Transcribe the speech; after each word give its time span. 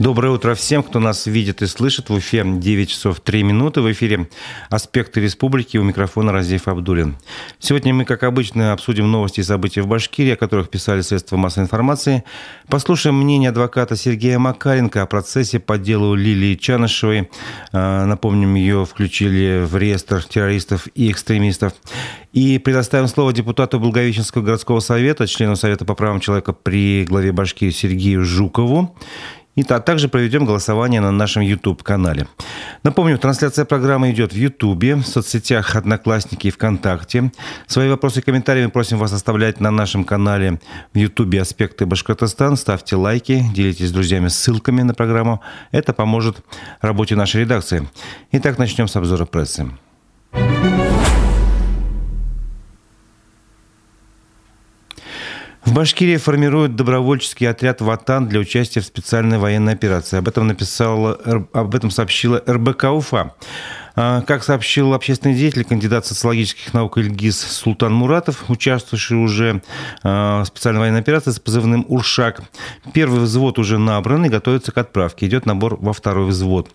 Доброе 0.00 0.30
утро 0.30 0.56
всем, 0.56 0.82
кто 0.82 0.98
нас 0.98 1.24
видит 1.26 1.62
и 1.62 1.66
слышит. 1.66 2.08
В 2.08 2.14
Уфе 2.14 2.42
9 2.44 2.90
часов 2.90 3.20
3 3.20 3.44
минуты. 3.44 3.80
В 3.80 3.92
эфире 3.92 4.28
«Аспекты 4.68 5.20
республики». 5.20 5.76
У 5.76 5.84
микрофона 5.84 6.32
Разиев 6.32 6.66
Абдулин. 6.66 7.16
Сегодня 7.60 7.94
мы, 7.94 8.04
как 8.04 8.24
обычно, 8.24 8.72
обсудим 8.72 9.08
новости 9.08 9.38
и 9.38 9.44
события 9.44 9.82
в 9.82 9.86
Башкирии, 9.86 10.32
о 10.32 10.36
которых 10.36 10.68
писали 10.68 11.00
средства 11.00 11.36
массовой 11.36 11.66
информации. 11.66 12.24
Послушаем 12.66 13.20
мнение 13.20 13.50
адвоката 13.50 13.94
Сергея 13.94 14.40
Макаренко 14.40 15.00
о 15.00 15.06
процессе 15.06 15.60
по 15.60 15.78
делу 15.78 16.16
Лилии 16.16 16.56
Чанышевой. 16.56 17.30
А, 17.70 18.04
напомним, 18.04 18.56
ее 18.56 18.84
включили 18.84 19.64
в 19.64 19.76
реестр 19.76 20.24
террористов 20.24 20.88
и 20.96 21.08
экстремистов. 21.08 21.72
И 22.32 22.58
предоставим 22.58 23.06
слово 23.06 23.32
депутату 23.32 23.78
Благовещенского 23.78 24.42
городского 24.42 24.80
совета, 24.80 25.28
члену 25.28 25.54
Совета 25.54 25.84
по 25.84 25.94
правам 25.94 26.18
человека 26.18 26.52
при 26.52 27.04
главе 27.04 27.30
Башкирии 27.30 27.70
Сергею 27.70 28.24
Жукову. 28.24 28.92
И 29.54 29.62
также 29.62 30.08
проведем 30.08 30.44
голосование 30.44 31.00
на 31.00 31.12
нашем 31.12 31.42
YouTube-канале. 31.42 32.26
Напомню, 32.82 33.18
трансляция 33.18 33.64
программы 33.64 34.10
идет 34.10 34.32
в 34.32 34.36
YouTube, 34.36 34.82
в 34.82 35.04
соцсетях 35.04 35.76
Одноклассники 35.76 36.48
и 36.48 36.50
ВКонтакте. 36.50 37.30
Свои 37.66 37.88
вопросы 37.88 38.20
и 38.20 38.22
комментарии 38.22 38.64
мы 38.64 38.70
просим 38.70 38.98
вас 38.98 39.12
оставлять 39.12 39.60
на 39.60 39.70
нашем 39.70 40.04
канале 40.04 40.60
в 40.92 40.98
YouTube 40.98 41.36
«Аспекты 41.40 41.86
Башкортостан». 41.86 42.56
Ставьте 42.56 42.96
лайки, 42.96 43.44
делитесь 43.54 43.88
с 43.88 43.92
друзьями 43.92 44.28
ссылками 44.28 44.82
на 44.82 44.94
программу. 44.94 45.40
Это 45.70 45.92
поможет 45.92 46.44
работе 46.80 47.14
нашей 47.14 47.42
редакции. 47.42 47.88
Итак, 48.32 48.58
начнем 48.58 48.88
с 48.88 48.96
обзора 48.96 49.24
прессы. 49.24 49.68
В 55.64 55.72
Башкирии 55.72 56.18
формируют 56.18 56.76
добровольческий 56.76 57.46
отряд 57.46 57.80
«Ватан» 57.80 58.28
для 58.28 58.38
участия 58.38 58.80
в 58.80 58.84
специальной 58.84 59.38
военной 59.38 59.72
операции. 59.72 60.18
Об 60.18 60.28
этом, 60.28 60.46
написала, 60.46 61.18
об 61.52 61.74
этом 61.74 61.90
сообщила 61.90 62.42
РБК 62.46 62.84
«Уфа». 62.84 63.34
А, 63.96 64.22
как 64.22 64.44
сообщил 64.44 64.92
общественный 64.92 65.34
деятель, 65.34 65.64
кандидат 65.64 66.04
социологических 66.04 66.74
наук 66.74 66.98
Ильгиз 66.98 67.38
Султан 67.38 67.94
Муратов, 67.94 68.44
участвовавший 68.48 69.16
уже 69.16 69.62
а, 70.02 70.42
в 70.42 70.46
специальной 70.46 70.80
военной 70.80 71.00
операции 71.00 71.30
с 71.30 71.38
позывным 71.38 71.86
«Уршак», 71.88 72.42
первый 72.92 73.20
взвод 73.20 73.58
уже 73.58 73.78
набран 73.78 74.26
и 74.26 74.28
готовится 74.28 74.70
к 74.70 74.78
отправке. 74.78 75.26
Идет 75.26 75.46
набор 75.46 75.78
во 75.80 75.94
второй 75.94 76.26
взвод. 76.26 76.68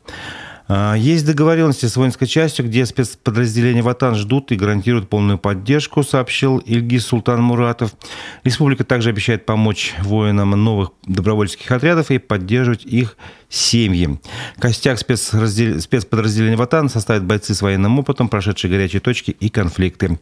А, 0.72 0.94
есть 0.94 1.26
договоренности 1.26 1.88
с 1.88 1.98
воинской 1.98 2.28
частью, 2.28 2.66
где 2.66 2.86
спецподразделения 2.86 3.82
ВАТАН 3.82 4.14
ждут 4.14 4.52
и 4.52 4.56
гарантируют 4.56 5.10
полную 5.10 5.40
поддержку, 5.40 6.04
сообщил 6.04 6.60
Ильгиз 6.60 7.08
Султан 7.08 7.42
Муратов. 7.42 7.96
Республика 8.44 8.84
также 8.84 9.10
обещает 9.10 9.48
помочь 9.48 9.96
воинам 10.04 10.52
новых 10.52 10.92
добровольческих 11.08 11.72
отрядов 11.72 12.12
и 12.12 12.20
поддерживать 12.20 12.86
их 12.86 13.18
семьи. 13.50 14.20
Костяк 14.60 15.00
спецраздел... 15.00 15.82
спецподразделения 15.82 16.56
«Ватан» 16.56 16.88
составят 16.88 17.26
бойцы 17.26 17.56
с 17.56 17.62
военным 17.62 17.98
опытом, 17.98 18.30
прошедшие 18.30 18.70
горячие 18.72 19.00
точки 19.00 19.32
и 19.32 19.50
конфликты. 19.50 20.20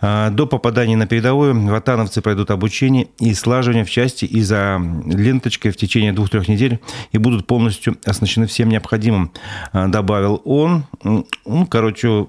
А, 0.00 0.30
до 0.30 0.46
попадания 0.46 0.96
на 0.96 1.06
передовую 1.06 1.54
ватановцы 1.66 2.22
пройдут 2.22 2.50
обучение 2.50 3.08
и 3.18 3.34
слаживание 3.34 3.84
в 3.84 3.90
части 3.90 4.24
и 4.24 4.40
за 4.40 4.80
ленточкой 5.06 5.72
в 5.72 5.76
течение 5.76 6.12
двух-трех 6.12 6.48
недель 6.48 6.80
и 7.12 7.18
будут 7.18 7.46
полностью 7.46 7.96
оснащены 8.04 8.46
всем 8.46 8.70
необходимым, 8.70 9.30
а, 9.72 9.88
добавил 9.88 10.40
он. 10.44 10.84
Ну, 11.02 11.66
короче, 11.68 12.26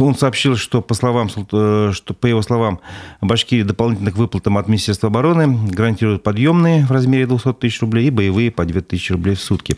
он 0.00 0.14
сообщил, 0.16 0.56
что 0.56 0.82
по 0.82 0.94
словам, 0.94 1.28
э, 1.52 1.92
что 1.94 2.14
по 2.14 2.26
его 2.26 2.42
словам, 2.42 2.80
Башкирии 3.20 3.62
дополнительных 3.62 4.16
выплатам 4.16 4.58
от 4.58 4.66
Министерства 4.66 5.08
обороны 5.08 5.68
гарантируют 5.70 6.24
подъемные 6.24 6.84
в 6.86 6.90
размере 6.90 7.26
200 7.26 7.54
тысяч 7.54 7.80
рублей 7.80 8.08
и 8.08 8.10
боевые 8.10 8.50
по 8.50 8.64
2 8.64 8.80
тысячи 8.80 9.12
рублей 9.12 9.36
в 9.36 9.40
сутки 9.40 9.59
сутки. 9.60 9.76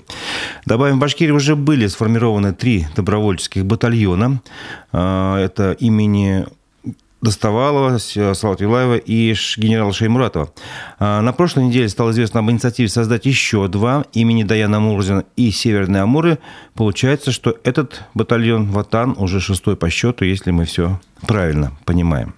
Добавим, 0.67 0.97
в 0.97 1.01
Башкирии 1.01 1.33
уже 1.33 1.57
были 1.57 1.87
сформированы 1.87 2.53
три 2.53 2.87
добровольческих 2.97 3.65
батальона. 3.65 4.41
А, 4.93 5.39
это 5.39 5.73
имени 5.73 6.47
Доставалова, 7.21 7.99
Салат 7.99 8.61
Юлаева 8.61 8.97
и 8.97 9.35
генерала 9.57 9.93
Шеймуратова. 9.93 10.53
А, 10.99 11.21
на 11.21 11.33
прошлой 11.33 11.65
неделе 11.65 11.89
стало 11.89 12.11
известно 12.11 12.41
об 12.41 12.51
инициативе 12.51 12.89
создать 12.89 13.27
еще 13.27 13.69
два 13.69 14.05
имени 14.13 14.45
Даяна 14.45 14.81
Мурзина 14.81 15.25
и 15.37 15.51
Северной 15.51 16.03
Амуры. 16.03 16.39
Получается, 16.75 17.33
что 17.33 17.57
этот 17.65 18.03
батальон 18.15 18.71
Ватан 18.71 19.15
уже 19.19 19.41
шестой 19.41 19.77
по 19.77 19.91
счету, 19.91 20.25
если 20.25 20.51
мы 20.51 20.65
все 20.65 21.01
правильно 21.27 21.73
понимаем. 21.85 22.35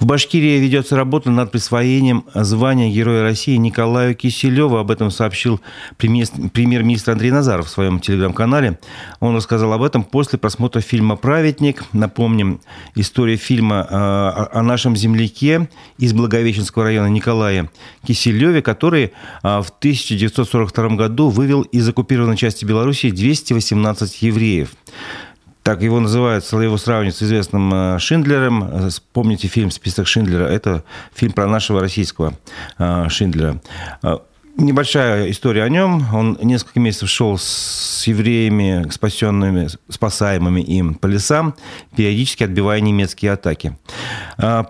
В 0.00 0.06
Башкирии 0.06 0.58
ведется 0.58 0.96
работа 0.96 1.30
над 1.30 1.52
присвоением 1.52 2.24
звания 2.34 2.90
Героя 2.90 3.22
России 3.22 3.56
Николаю 3.56 4.14
Киселеву. 4.14 4.78
Об 4.78 4.90
этом 4.90 5.10
сообщил 5.10 5.60
премьер-министр 5.98 7.12
Андрей 7.12 7.30
Назаров 7.30 7.66
в 7.66 7.68
своем 7.68 8.00
телеграм-канале. 8.00 8.78
Он 9.20 9.36
рассказал 9.36 9.74
об 9.74 9.82
этом 9.82 10.02
после 10.02 10.38
просмотра 10.38 10.80
фильма 10.80 11.16
«Праведник». 11.16 11.84
Напомним, 11.92 12.62
история 12.94 13.36
фильма 13.36 13.86
э, 13.90 13.94
о 13.94 14.62
нашем 14.62 14.96
земляке 14.96 15.68
из 15.98 16.14
Благовещенского 16.14 16.84
района 16.84 17.08
Николае 17.08 17.68
Киселеве, 18.06 18.62
который 18.62 19.04
э, 19.04 19.10
в 19.42 19.68
1942 19.80 20.88
году 20.96 21.28
вывел 21.28 21.60
из 21.60 21.86
оккупированной 21.86 22.38
части 22.38 22.64
Беларуси 22.64 23.10
218 23.10 24.22
евреев 24.22 24.70
так 25.62 25.82
его 25.82 26.00
называют, 26.00 26.44
его 26.52 26.76
сравнивают 26.78 27.16
с 27.16 27.22
известным 27.22 27.72
э, 27.72 27.98
Шиндлером. 27.98 28.64
Э, 28.64 28.88
помните 29.12 29.48
фильм 29.48 29.70
«Список 29.70 30.06
Шиндлера»? 30.06 30.44
Это 30.46 30.84
фильм 31.14 31.32
про 31.32 31.46
нашего 31.46 31.80
российского 31.80 32.34
э, 32.78 33.08
Шиндлера. 33.08 33.60
Небольшая 34.56 35.30
история 35.30 35.62
о 35.62 35.68
нем. 35.68 36.04
Он 36.12 36.38
несколько 36.42 36.80
месяцев 36.80 37.08
шел 37.08 37.38
с 37.38 38.02
евреями, 38.06 38.90
спасенными, 38.90 39.68
спасаемыми 39.88 40.60
им 40.60 40.94
по 40.94 41.06
лесам, 41.06 41.54
периодически 41.96 42.44
отбивая 42.44 42.80
немецкие 42.80 43.32
атаки. 43.32 43.78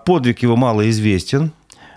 Подвиг 0.05 0.43
его 0.43 0.57
мало 0.57 0.89
известен 0.91 1.53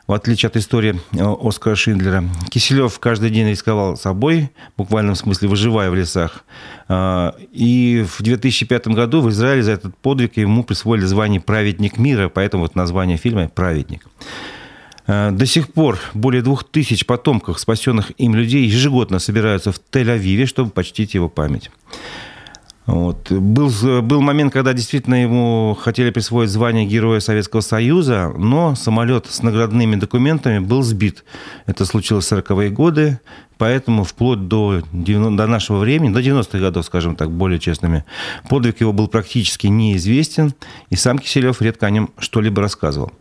в 0.07 0.11
отличие 0.11 0.47
от 0.47 0.57
истории 0.57 0.99
э, 1.13 1.47
Оскара 1.47 1.75
Шиндлера. 1.75 2.23
Киселев 2.49 2.99
каждый 2.99 3.29
день 3.29 3.49
рисковал 3.49 3.95
собой, 3.95 4.51
в 4.73 4.77
буквальном 4.79 5.15
смысле 5.15 5.47
выживая 5.47 5.89
в 5.89 5.95
лесах. 5.95 6.43
А, 6.89 7.35
и 7.51 8.05
в 8.07 8.21
2005 8.21 8.87
году 8.89 9.21
в 9.21 9.29
Израиле 9.29 9.63
за 9.63 9.71
этот 9.71 9.95
подвиг 9.97 10.37
ему 10.37 10.63
присвоили 10.63 11.05
звание 11.05 11.39
«Праведник 11.39 11.97
мира», 11.97 12.29
поэтому 12.29 12.63
вот 12.63 12.75
название 12.75 13.17
фильма 13.17 13.47
«Праведник». 13.47 14.05
А, 15.07 15.31
до 15.31 15.45
сих 15.45 15.71
пор 15.71 15.99
более 16.13 16.41
двух 16.41 16.65
тысяч 16.65 17.05
потомков 17.05 17.59
спасенных 17.59 18.11
им 18.17 18.35
людей 18.35 18.65
ежегодно 18.65 19.19
собираются 19.19 19.71
в 19.71 19.79
Тель-Авиве, 19.91 20.45
чтобы 20.45 20.71
почтить 20.71 21.13
его 21.13 21.29
память. 21.29 21.71
Вот. 22.85 23.31
Был, 23.31 23.71
был 24.01 24.21
момент, 24.21 24.51
когда 24.51 24.73
действительно 24.73 25.21
ему 25.21 25.77
хотели 25.79 26.09
присвоить 26.09 26.49
звание 26.49 26.85
Героя 26.85 27.19
Советского 27.21 27.61
Союза, 27.61 28.33
но 28.37 28.75
самолет 28.75 29.27
с 29.27 29.41
наградными 29.41 29.95
документами 29.95 30.59
был 30.59 30.83
сбит. 30.83 31.23
Это 31.65 31.85
случилось 31.85 32.29
в 32.29 32.33
40-е 32.33 32.69
годы. 32.69 33.19
Поэтому 33.63 34.03
вплоть 34.03 34.49
до, 34.49 34.81
до 34.91 35.47
нашего 35.47 35.77
времени, 35.77 36.13
до 36.13 36.19
90-х 36.19 36.59
годов, 36.59 36.85
скажем 36.85 37.15
так, 37.15 37.31
более 37.31 37.59
честными, 37.59 38.03
подвиг 38.49 38.81
его 38.81 38.91
был 38.91 39.07
практически 39.07 39.67
неизвестен, 39.67 40.53
и 40.89 40.97
сам 40.97 41.17
Киселев 41.17 41.61
редко 41.61 41.85
о 41.85 41.89
нем 41.89 42.09
что-либо 42.17 42.61
рассказывал. 42.61 43.13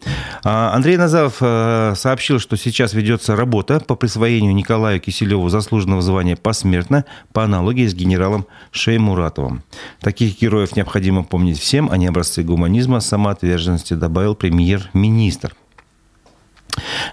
А 0.42 0.72
Андрей 0.74 0.96
Назаров 0.96 1.36
э, 1.40 1.94
сообщил, 1.94 2.40
что 2.40 2.56
сейчас 2.56 2.92
ведется 2.92 3.36
работа 3.36 3.78
по 3.78 3.94
присвоению 3.94 4.52
Николаю 4.52 4.98
Киселеву 4.98 5.48
заслуженного 5.48 6.02
звания 6.02 6.34
посмертно 6.34 7.04
по 7.32 7.44
аналогии 7.44 7.86
с 7.86 7.94
генералом 7.94 8.44
Шеймуратовым. 8.72 9.62
Таких 10.00 10.40
героев 10.40 10.74
необходимо 10.74 11.22
помнить 11.22 11.60
всем, 11.60 11.88
они 11.88 12.08
образцы 12.08 12.42
гуманизма, 12.42 12.98
самоотверженности, 12.98 13.94
добавил 13.94 14.34
премьер-министр. 14.34 15.54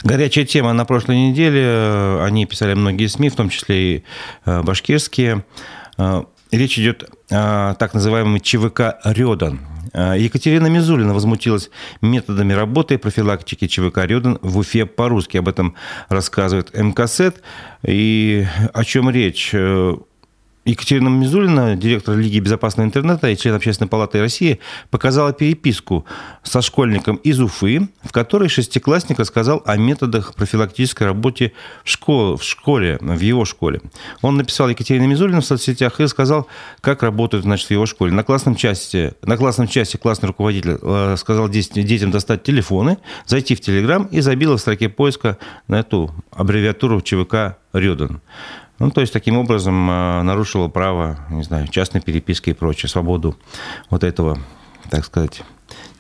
Горячая 0.04 0.46
тема 0.46 0.74
на 0.74 0.86
прошлой 0.86 1.18
неделе. 1.30 2.22
Они 2.22 2.46
писали 2.46 2.74
многие 2.74 3.08
СМИ, 3.08 3.30
в 3.30 3.36
том 3.36 3.50
числе 3.50 3.96
и 3.96 4.04
э, 4.46 4.62
башкирские. 4.62 5.44
Э, 5.98 6.24
речь 6.52 6.80
идет 6.80 7.10
о 7.30 7.74
так 7.76 7.94
называемом 7.94 8.40
ЧВК 8.40 9.00
«Рёдан». 9.04 9.60
Э, 9.94 10.16
Екатерина 10.18 10.68
Мизулина 10.68 11.14
возмутилась 11.14 11.70
методами 12.02 12.54
работы 12.54 12.98
профилактики 12.98 13.68
ЧВК 13.68 14.00
«Рёдан» 14.06 14.40
в 14.42 14.58
Уфе 14.58 14.86
по-русски. 14.86 15.38
Об 15.38 15.48
этом 15.50 15.76
рассказывает 16.08 16.74
МКСЭТ. 16.74 17.42
И 17.86 18.46
о 18.74 18.84
чем 18.84 19.10
речь? 19.10 19.54
Екатерина 20.70 21.10
Мизулина, 21.10 21.76
директор 21.76 22.16
Лиги 22.16 22.40
безопасного 22.40 22.86
интернета 22.86 23.28
и 23.30 23.36
член 23.36 23.56
Общественной 23.56 23.90
палаты 23.90 24.20
России, 24.20 24.60
показала 24.92 25.34
переписку 25.34 26.06
со 26.44 26.62
школьником 26.62 27.16
из 27.18 27.40
Уфы, 27.40 27.90
в 28.04 28.12
которой 28.12 28.50
шестиклассник 28.50 29.20
рассказал 29.20 29.64
о 29.66 29.78
методах 29.78 30.36
профилактической 30.36 31.04
работы 31.06 31.54
в 31.84 31.90
школе, 31.90 32.38
в, 32.38 32.44
школе, 32.44 32.98
в 33.02 33.20
его 33.20 33.46
школе. 33.46 33.82
Он 34.22 34.38
написал 34.38 34.70
Екатерине 34.70 35.08
Мизулина 35.08 35.42
в 35.42 35.46
соцсетях 35.46 36.00
и 36.00 36.04
рассказал, 36.04 36.48
как 36.82 37.02
работают 37.02 37.46
значит, 37.46 37.68
в 37.68 37.72
его 37.72 37.86
школе. 37.88 38.14
На 38.14 38.24
классном 38.24 38.56
части, 38.56 39.14
на 39.24 39.38
классном 39.38 39.68
части 39.68 39.98
классный 39.98 40.28
руководитель 40.28 40.78
э, 40.82 41.16
сказал 41.18 41.50
детям 41.50 42.12
достать 42.12 42.44
телефоны, 42.44 42.98
зайти 43.26 43.56
в 43.56 43.62
Телеграм 43.62 44.06
и 44.06 44.22
забил 44.22 44.56
в 44.56 44.60
строке 44.60 44.90
поиска 44.90 45.38
на 45.68 45.80
эту 45.80 46.14
аббревиатуру 46.32 47.02
ЧВК 47.02 47.58
«Рёдан». 47.74 48.22
Ну, 48.80 48.92
то 48.92 49.02
есть, 49.02 49.14
таким 49.14 49.38
образом 49.38 49.90
э, 49.90 50.22
нарушила 50.24 50.68
право, 50.70 51.20
не 51.30 51.44
знаю, 51.44 51.68
частной 51.68 52.02
переписки 52.02 52.52
и 52.52 52.54
прочее, 52.54 52.90
свободу 52.90 53.38
вот 53.90 54.04
этого, 54.04 54.38
так 54.90 55.06
сказать, 55.06 55.44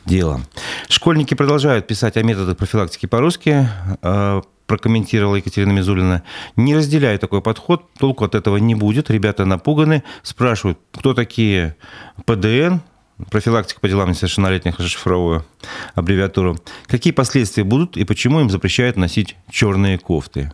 дела. 0.05 0.41
Школьники 0.87 1.33
продолжают 1.33 1.87
писать 1.87 2.17
о 2.17 2.23
методах 2.23 2.57
профилактики 2.57 3.05
по-русски, 3.05 3.67
э, 4.01 4.41
прокомментировала 4.65 5.35
Екатерина 5.35 5.71
Мизулина. 5.71 6.23
Не 6.55 6.75
разделяю 6.75 7.19
такой 7.19 7.41
подход, 7.41 7.91
толку 7.97 8.23
от 8.23 8.35
этого 8.35 8.57
не 8.57 8.75
будет. 8.75 9.09
Ребята 9.09 9.43
напуганы, 9.43 10.03
спрашивают, 10.21 10.79
кто 10.93 11.13
такие 11.13 11.75
ПДН, 12.25 12.77
профилактика 13.31 13.79
по 13.81 13.87
делам 13.89 14.09
несовершеннолетних, 14.09 14.79
расшифровываю 14.79 15.43
аббревиатуру. 15.95 16.57
Какие 16.85 17.11
последствия 17.11 17.63
будут 17.63 17.97
и 17.97 18.05
почему 18.05 18.39
им 18.41 18.49
запрещают 18.49 18.95
носить 18.95 19.35
черные 19.49 19.97
кофты? 19.97 20.53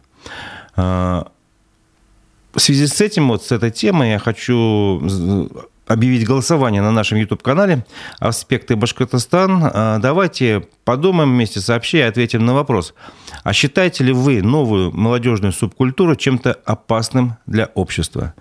Э, 2.56 2.60
в 2.60 2.62
связи 2.62 2.88
с 2.88 3.02
этим, 3.02 3.28
вот 3.30 3.44
с 3.44 3.52
этой 3.52 3.72
темой 3.72 4.12
я 4.12 4.20
хочу 4.20 5.02
объявить 5.88 6.26
голосование 6.26 6.82
на 6.82 6.92
нашем 6.92 7.18
YouTube-канале 7.18 7.86
«Аспекты 8.20 8.76
Башкортостан». 8.76 9.62
А, 9.64 10.00
давайте 10.00 10.68
подумаем 10.86 11.32
вместе, 11.32 11.60
сообщи 11.60 11.98
и 11.98 12.02
ответим 12.02 12.46
на 12.46 12.54
вопрос. 12.54 12.94
А 13.44 13.52
считаете 13.52 14.04
ли 14.04 14.14
вы 14.14 14.42
новую 14.42 14.92
молодежную 14.96 15.52
субкультуру 15.52 16.16
чем-то 16.16 16.54
опасным 16.66 17.36
для 17.46 17.66
общества? 17.74 18.34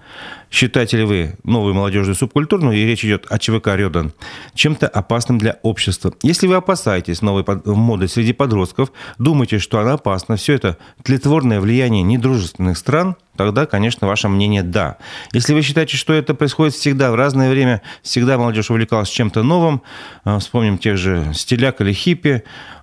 Считаете 0.51 0.99
ли 0.99 1.05
вы 1.05 1.37
новую 1.43 1.75
молодежную 1.75 2.15
субкультуру, 2.15 2.67
ну 2.67 2.73
и 2.73 2.85
речь 2.85 3.05
идет 3.05 3.27
о 3.29 3.39
ЧВК 3.39 3.69
«Рёдан», 3.75 4.13
чем-то 4.55 4.87
опасным 4.87 5.39
для 5.39 5.59
общества? 5.63 6.15
Если 6.23 6.47
вы 6.47 6.55
опасаетесь 6.55 7.23
новой 7.23 7.45
моды 7.65 8.07
среди 8.07 8.33
подростков, 8.33 8.93
думаете, 9.19 9.59
что 9.59 9.81
она 9.81 9.95
опасна, 9.95 10.37
все 10.37 10.53
это 10.53 10.77
тлетворное 11.03 11.61
влияние 11.61 12.03
недружественных 12.03 12.79
стран– 12.79 13.17
тогда, 13.37 13.67
конечно, 13.67 14.07
ваше 14.07 14.29
мнение 14.29 14.63
«да». 14.63 14.97
Если 15.33 15.55
вы 15.55 15.63
считаете, 15.63 15.97
что 15.97 16.13
это 16.13 16.35
происходит 16.35 16.75
всегда, 16.75 17.11
в 17.11 17.15
разное 17.15 17.51
время, 17.51 17.83
всегда 18.03 18.39
молодежь 18.39 18.71
увлекалась 18.71 19.09
чем-то 19.09 19.43
новым, 19.43 19.83
а, 20.25 20.39
вспомним 20.39 20.79
тех 20.79 20.97
же 20.97 21.33
стиляк 21.35 21.81
или 21.81 21.93
хиппи, 21.93 22.34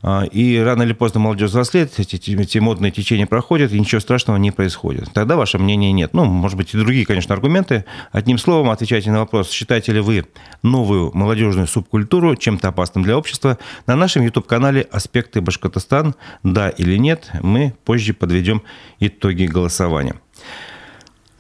а, 0.01 0.23
и 0.23 0.57
рано 0.57 0.83
или 0.83 0.93
поздно 0.93 1.19
молодежь 1.19 1.49
взрослеет, 1.49 1.99
эти, 1.99 2.15
эти 2.15 2.57
модные 2.59 2.91
течения 2.91 3.25
проходят, 3.25 3.73
и 3.73 3.79
ничего 3.79 3.99
страшного 3.99 4.37
не 4.37 4.51
происходит. 4.51 5.11
Тогда 5.13 5.35
ваше 5.35 5.57
мнение 5.57 5.91
нет. 5.91 6.13
Ну, 6.13 6.25
может 6.25 6.57
быть, 6.57 6.73
и 6.73 6.77
другие, 6.77 7.05
конечно, 7.05 7.35
аргументы. 7.35 7.85
Одним 8.11 8.37
словом, 8.37 8.69
отвечайте 8.69 9.11
на 9.11 9.19
вопрос, 9.19 9.51
считаете 9.51 9.91
ли 9.91 9.99
вы 9.99 10.25
новую 10.63 11.11
молодежную 11.13 11.67
субкультуру 11.67 12.35
чем-то 12.35 12.69
опасным 12.69 13.03
для 13.03 13.17
общества. 13.17 13.57
На 13.87 13.95
нашем 13.95 14.23
YouTube-канале 14.23 14.87
«Аспекты 14.91 15.41
Башкортостан» 15.41 16.15
да 16.43 16.69
или 16.69 16.97
нет, 16.97 17.31
мы 17.41 17.73
позже 17.85 18.13
подведем 18.13 18.61
итоги 18.99 19.45
голосования. 19.45 20.15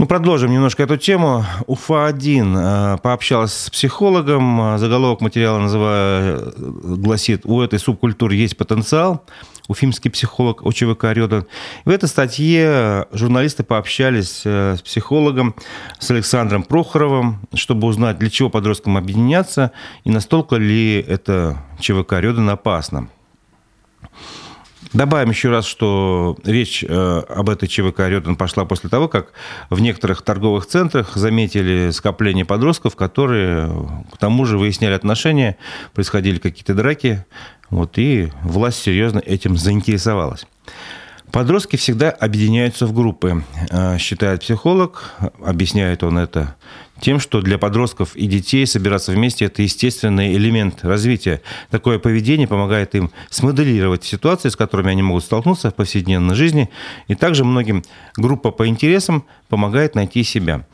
Ну, 0.01 0.07
продолжим 0.07 0.51
немножко 0.51 0.81
эту 0.81 0.97
тему. 0.97 1.45
УФА-1 1.67 2.55
э, 2.57 2.97
пообщалась 3.03 3.53
с 3.53 3.69
психологом. 3.69 4.79
Заголовок 4.79 5.21
материала 5.21 5.59
называю, 5.59 6.55
гласит, 6.57 7.45
у 7.45 7.61
этой 7.61 7.77
субкультуры 7.77 8.33
есть 8.33 8.57
потенциал. 8.57 9.23
Уфимский 9.67 10.09
психолог 10.09 10.65
ОЧВК 10.65 11.03
Рёдан. 11.13 11.45
В 11.85 11.91
этой 11.91 12.09
статье 12.09 13.05
журналисты 13.11 13.61
пообщались 13.61 14.41
э, 14.43 14.75
с 14.75 14.81
психологом, 14.81 15.53
с 15.99 16.09
Александром 16.09 16.63
Прохоровым, 16.63 17.39
чтобы 17.53 17.87
узнать, 17.87 18.17
для 18.17 18.31
чего 18.31 18.49
подросткам 18.49 18.97
объединяться 18.97 19.71
и 20.03 20.09
настолько 20.09 20.55
ли 20.55 20.99
это 20.99 21.63
ЧВК 21.79 22.13
Рёдан 22.13 22.49
опасно. 22.49 23.07
Добавим 24.93 25.29
еще 25.29 25.49
раз, 25.49 25.65
что 25.65 26.37
речь 26.43 26.83
э, 26.87 27.23
об 27.29 27.49
этой 27.49 27.69
ЧВК 27.69 28.01
«Рётан» 28.01 28.35
пошла 28.35 28.65
после 28.65 28.89
того, 28.89 29.07
как 29.07 29.31
в 29.69 29.79
некоторых 29.79 30.21
торговых 30.21 30.65
центрах 30.65 31.15
заметили 31.15 31.91
скопление 31.91 32.43
подростков, 32.43 32.97
которые 32.97 33.69
к 34.13 34.17
тому 34.17 34.45
же 34.45 34.57
выясняли 34.57 34.93
отношения, 34.93 35.55
происходили 35.93 36.39
какие-то 36.39 36.73
драки, 36.73 37.25
вот, 37.69 37.97
и 37.97 38.33
власть 38.43 38.79
серьезно 38.81 39.19
этим 39.19 39.55
заинтересовалась. 39.55 40.45
Подростки 41.31 41.77
всегда 41.77 42.09
объединяются 42.09 42.85
в 42.85 42.93
группы, 42.93 43.45
э, 43.69 43.97
считает 43.97 44.41
психолог, 44.41 45.13
объясняет 45.41 46.03
он 46.03 46.17
это 46.17 46.55
тем, 47.01 47.19
что 47.19 47.41
для 47.41 47.57
подростков 47.57 48.15
и 48.15 48.27
детей 48.27 48.65
собираться 48.65 49.11
вместе– 49.11 49.45
это 49.45 49.61
естественный 49.61 50.33
элемент 50.33 50.85
развития. 50.85 51.41
Такое 51.69 51.99
поведение 51.99 52.47
помогает 52.47 52.95
им 52.95 53.11
смоделировать 53.29 54.03
ситуации, 54.03 54.49
с 54.49 54.55
которыми 54.55 54.91
они 54.91 55.01
могут 55.01 55.23
столкнуться 55.23 55.71
в 55.71 55.75
повседневной 55.75 56.35
жизни. 56.35 56.69
И 57.07 57.15
также 57.15 57.43
многим 57.43 57.83
группа 58.15 58.51
по 58.51 58.67
интересам 58.67 59.25
помогает 59.49 59.95
найти 59.95 60.23
себя. 60.23 60.65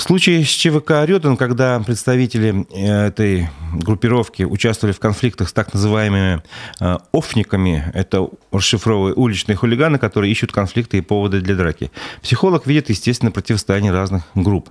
В 0.00 0.02
случае 0.02 0.44
с 0.44 0.48
ЧВК 0.48 0.92
«Орётан», 0.92 1.36
когда 1.36 1.78
представители 1.80 2.64
э, 2.70 3.08
этой 3.08 3.50
группировки 3.74 4.44
участвовали 4.44 4.94
в 4.94 4.98
конфликтах 4.98 5.50
с 5.50 5.52
так 5.52 5.74
называемыми 5.74 6.42
э, 6.80 6.98
офниками, 7.12 7.90
это 7.92 8.26
расшифровывая 8.50 9.12
уличные 9.12 9.56
хулиганы, 9.56 9.98
которые 9.98 10.32
ищут 10.32 10.52
конфликты 10.52 10.98
и 10.98 11.00
поводы 11.02 11.42
для 11.42 11.54
драки, 11.54 11.90
психолог 12.22 12.66
видит, 12.66 12.88
естественно, 12.88 13.30
противостояние 13.30 13.92
разных 13.92 14.22
групп. 14.34 14.70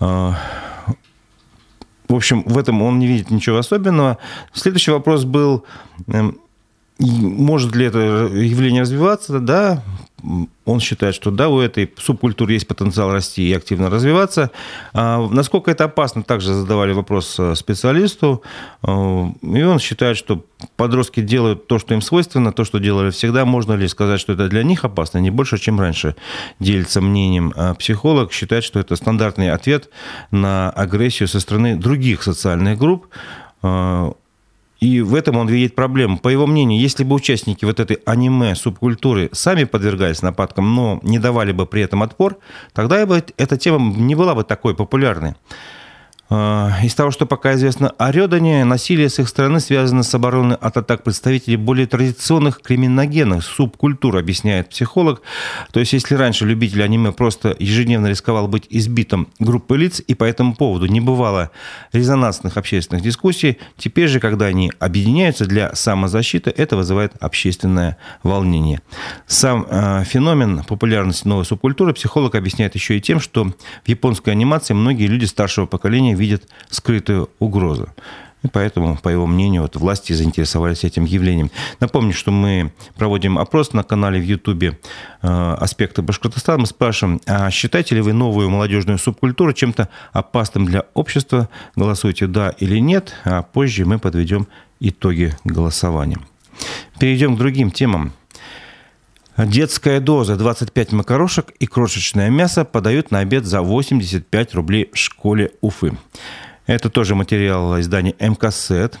Э, 0.00 0.32
в 2.08 2.14
общем, 2.14 2.42
в 2.44 2.56
этом 2.56 2.80
он 2.82 2.98
не 2.98 3.06
видит 3.06 3.30
ничего 3.30 3.58
особенного. 3.58 4.18
Следующий 4.52 4.90
вопрос 4.92 5.24
был, 5.24 5.64
эм, 6.06 6.38
может 6.98 7.74
ли 7.76 7.86
это 7.86 7.98
явление 7.98 8.82
развиваться? 8.82 9.38
Да, 9.38 9.82
он 10.64 10.80
считает, 10.80 11.14
что 11.14 11.30
да, 11.30 11.48
у 11.48 11.60
этой 11.60 11.92
субкультуры 11.96 12.52
есть 12.52 12.66
потенциал 12.66 13.12
расти 13.12 13.48
и 13.48 13.52
активно 13.52 13.88
развиваться. 13.88 14.50
А 14.92 15.26
насколько 15.28 15.70
это 15.70 15.84
опасно, 15.84 16.22
также 16.22 16.52
задавали 16.52 16.92
вопрос 16.92 17.36
э, 17.38 17.54
специалисту. 17.54 18.42
А, 18.82 19.30
и 19.42 19.62
он 19.62 19.78
считает, 19.78 20.16
что 20.16 20.44
подростки 20.76 21.20
делают 21.20 21.68
то, 21.68 21.78
что 21.78 21.94
им 21.94 22.02
свойственно, 22.02 22.52
то, 22.52 22.64
что 22.64 22.78
делали 22.78 23.10
всегда. 23.10 23.44
Можно 23.44 23.74
ли 23.74 23.86
сказать, 23.86 24.18
что 24.20 24.32
это 24.32 24.48
для 24.48 24.64
них 24.64 24.84
опасно? 24.84 25.18
Не 25.18 25.30
больше, 25.30 25.56
чем 25.58 25.78
раньше. 25.78 26.16
Делится 26.58 27.00
мнением 27.00 27.52
а 27.54 27.74
психолог. 27.74 28.32
Считает, 28.32 28.64
что 28.64 28.80
это 28.80 28.96
стандартный 28.96 29.52
ответ 29.52 29.88
на 30.32 30.70
агрессию 30.70 31.28
со 31.28 31.38
стороны 31.38 31.76
других 31.76 32.24
социальных 32.24 32.76
групп 32.76 33.06
и 34.80 35.00
в 35.00 35.14
этом 35.14 35.36
он 35.36 35.48
видит 35.48 35.74
проблему. 35.74 36.18
По 36.18 36.28
его 36.28 36.46
мнению, 36.46 36.80
если 36.80 37.04
бы 37.04 37.16
участники 37.16 37.64
вот 37.64 37.80
этой 37.80 37.98
аниме-субкультуры 38.06 39.28
сами 39.32 39.64
подвергались 39.64 40.22
нападкам, 40.22 40.74
но 40.74 41.00
не 41.02 41.18
давали 41.18 41.52
бы 41.52 41.66
при 41.66 41.82
этом 41.82 42.02
отпор, 42.02 42.38
тогда 42.72 43.04
бы 43.06 43.22
эта 43.36 43.56
тема 43.56 43.94
не 43.96 44.14
была 44.14 44.34
бы 44.34 44.44
такой 44.44 44.74
популярной. 44.74 45.34
А, 46.30 46.78
из 46.82 46.94
того, 46.94 47.10
что 47.10 47.24
пока 47.24 47.54
известно 47.54 47.90
о 47.96 48.12
Рёдане, 48.12 48.64
насилие 48.64 49.08
с 49.08 49.18
их 49.18 49.28
стороны 49.28 49.60
связано 49.60 50.02
с 50.02 50.14
обороной 50.14 50.56
от 50.56 50.76
атак 50.76 51.02
представителей 51.02 51.56
более 51.56 51.86
традиционных 51.86 52.60
криминогенных 52.60 53.42
субкультур, 53.42 54.16
объясняет 54.16 54.68
психолог. 54.68 55.22
То 55.72 55.80
есть, 55.80 55.94
если 55.94 56.14
раньше 56.14 56.44
любитель 56.44 56.82
аниме 56.82 57.12
просто 57.12 57.56
ежедневно 57.58 58.08
рисковал 58.08 58.46
быть 58.46 58.66
избитым 58.68 59.28
группой 59.38 59.78
лиц, 59.78 60.02
и 60.06 60.14
по 60.14 60.24
этому 60.24 60.54
поводу 60.54 60.86
не 60.86 61.00
бывало 61.00 61.50
резонансных 61.92 62.58
общественных 62.58 63.02
дискуссий, 63.02 63.58
теперь 63.78 64.08
же, 64.08 64.20
когда 64.20 64.46
они 64.46 64.70
объединяются 64.78 65.46
для 65.46 65.74
самозащиты, 65.74 66.50
это 66.50 66.76
вызывает 66.76 67.12
общественное 67.20 67.96
волнение. 68.22 68.82
Сам 69.26 69.66
э, 69.68 70.04
феномен 70.04 70.64
популярности 70.64 71.26
новой 71.26 71.46
субкультуры 71.46 71.94
психолог 71.94 72.34
объясняет 72.34 72.74
еще 72.74 72.98
и 72.98 73.00
тем, 73.00 73.18
что 73.18 73.44
в 73.44 73.88
японской 73.88 74.30
анимации 74.30 74.74
многие 74.74 75.06
люди 75.06 75.24
старшего 75.24 75.64
поколения 75.64 76.17
видят 76.18 76.48
скрытую 76.70 77.30
угрозу. 77.38 77.88
И 78.42 78.48
поэтому, 78.48 78.96
по 78.96 79.08
его 79.08 79.26
мнению, 79.26 79.62
вот 79.62 79.74
власти 79.76 80.12
заинтересовались 80.12 80.84
этим 80.84 81.04
явлением. 81.04 81.50
Напомню, 81.80 82.12
что 82.12 82.30
мы 82.30 82.72
проводим 82.96 83.36
опрос 83.36 83.72
на 83.72 83.82
канале 83.82 84.20
в 84.20 84.24
Ютубе 84.24 84.78
э, 85.22 85.56
«Аспекты 85.58 86.02
Башкортостана». 86.02 86.58
Мы 86.58 86.66
спрашиваем, 86.66 87.20
а 87.26 87.50
считаете 87.50 87.96
ли 87.96 88.00
вы 88.00 88.12
новую 88.12 88.48
молодежную 88.48 88.98
субкультуру 88.98 89.52
чем-то 89.52 89.88
опасным 90.12 90.66
для 90.66 90.84
общества? 90.94 91.48
Голосуйте 91.74 92.28
«да» 92.28 92.50
или 92.50 92.78
«нет», 92.78 93.14
а 93.24 93.42
позже 93.42 93.84
мы 93.84 93.98
подведем 93.98 94.46
итоги 94.78 95.34
голосования. 95.44 96.18
Перейдем 97.00 97.34
к 97.34 97.38
другим 97.38 97.72
темам. 97.72 98.12
Детская 99.38 100.00
доза 100.00 100.34
25 100.34 100.92
макарошек 100.92 101.50
и 101.60 101.66
крошечное 101.66 102.28
мясо 102.28 102.64
подают 102.64 103.12
на 103.12 103.20
обед 103.20 103.44
за 103.44 103.62
85 103.62 104.54
рублей 104.54 104.90
в 104.92 104.98
школе 104.98 105.52
Уфы. 105.60 105.96
Это 106.66 106.90
тоже 106.90 107.14
материал 107.14 107.78
издания 107.78 108.16
МКСЭТ. 108.18 108.98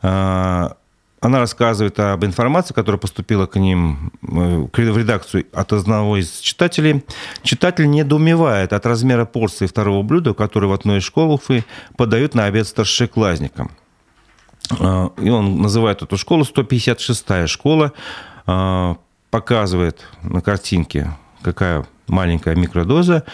А, 0.00 0.76
она 1.18 1.40
рассказывает 1.40 1.98
об 1.98 2.24
информации, 2.24 2.72
которая 2.72 3.00
поступила 3.00 3.46
к 3.46 3.56
ним 3.56 4.12
э, 4.22 4.68
в 4.72 4.98
редакцию 4.98 5.46
от 5.52 5.72
одного 5.72 6.18
из 6.18 6.38
читателей. 6.38 7.04
Читатель 7.42 7.90
недоумевает 7.90 8.72
от 8.72 8.86
размера 8.86 9.24
порции 9.24 9.66
второго 9.66 10.02
блюда, 10.02 10.34
которое 10.34 10.68
в 10.68 10.72
одной 10.72 10.98
из 10.98 11.02
школ 11.02 11.32
Уфы 11.32 11.64
подают 11.96 12.36
на 12.36 12.44
обед 12.44 12.68
старшеклассникам. 12.68 13.72
А, 14.78 15.10
и 15.18 15.30
он 15.30 15.60
называет 15.60 16.02
эту 16.02 16.16
школу 16.16 16.44
156-я 16.44 17.48
школа 17.48 17.92
а, 18.46 18.98
показывает 19.34 20.06
на 20.22 20.40
картинке, 20.40 21.10
какая 21.42 21.84
маленькая 22.06 22.54
микродоза, 22.54 23.24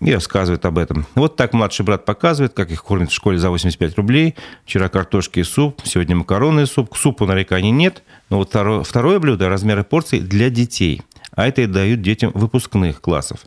и 0.00 0.14
рассказывает 0.14 0.64
об 0.64 0.78
этом. 0.78 1.04
Вот 1.14 1.36
так 1.36 1.52
младший 1.52 1.84
брат 1.84 2.06
показывает, 2.06 2.54
как 2.54 2.70
их 2.70 2.82
кормят 2.82 3.10
в 3.10 3.14
школе 3.14 3.36
за 3.36 3.50
85 3.50 3.98
рублей. 3.98 4.34
Вчера 4.64 4.88
картошки 4.88 5.40
и 5.40 5.42
суп, 5.42 5.82
сегодня 5.84 6.16
макароны 6.16 6.62
и 6.62 6.64
суп. 6.64 6.94
К 6.94 6.96
супу 6.96 7.26
нареканий 7.26 7.70
нет, 7.70 8.02
но 8.30 8.38
вот 8.38 8.48
второе, 8.48 8.82
второе 8.82 9.18
блюдо– 9.18 9.46
размеры 9.50 9.84
порций 9.84 10.20
для 10.20 10.48
детей. 10.48 11.02
А 11.32 11.46
это 11.46 11.60
и 11.60 11.66
дают 11.66 12.00
детям 12.00 12.30
выпускных 12.32 13.02
классов. 13.02 13.40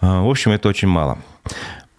А, 0.00 0.22
в 0.22 0.30
общем, 0.30 0.52
это 0.52 0.70
очень 0.70 0.88
мало. 0.88 1.18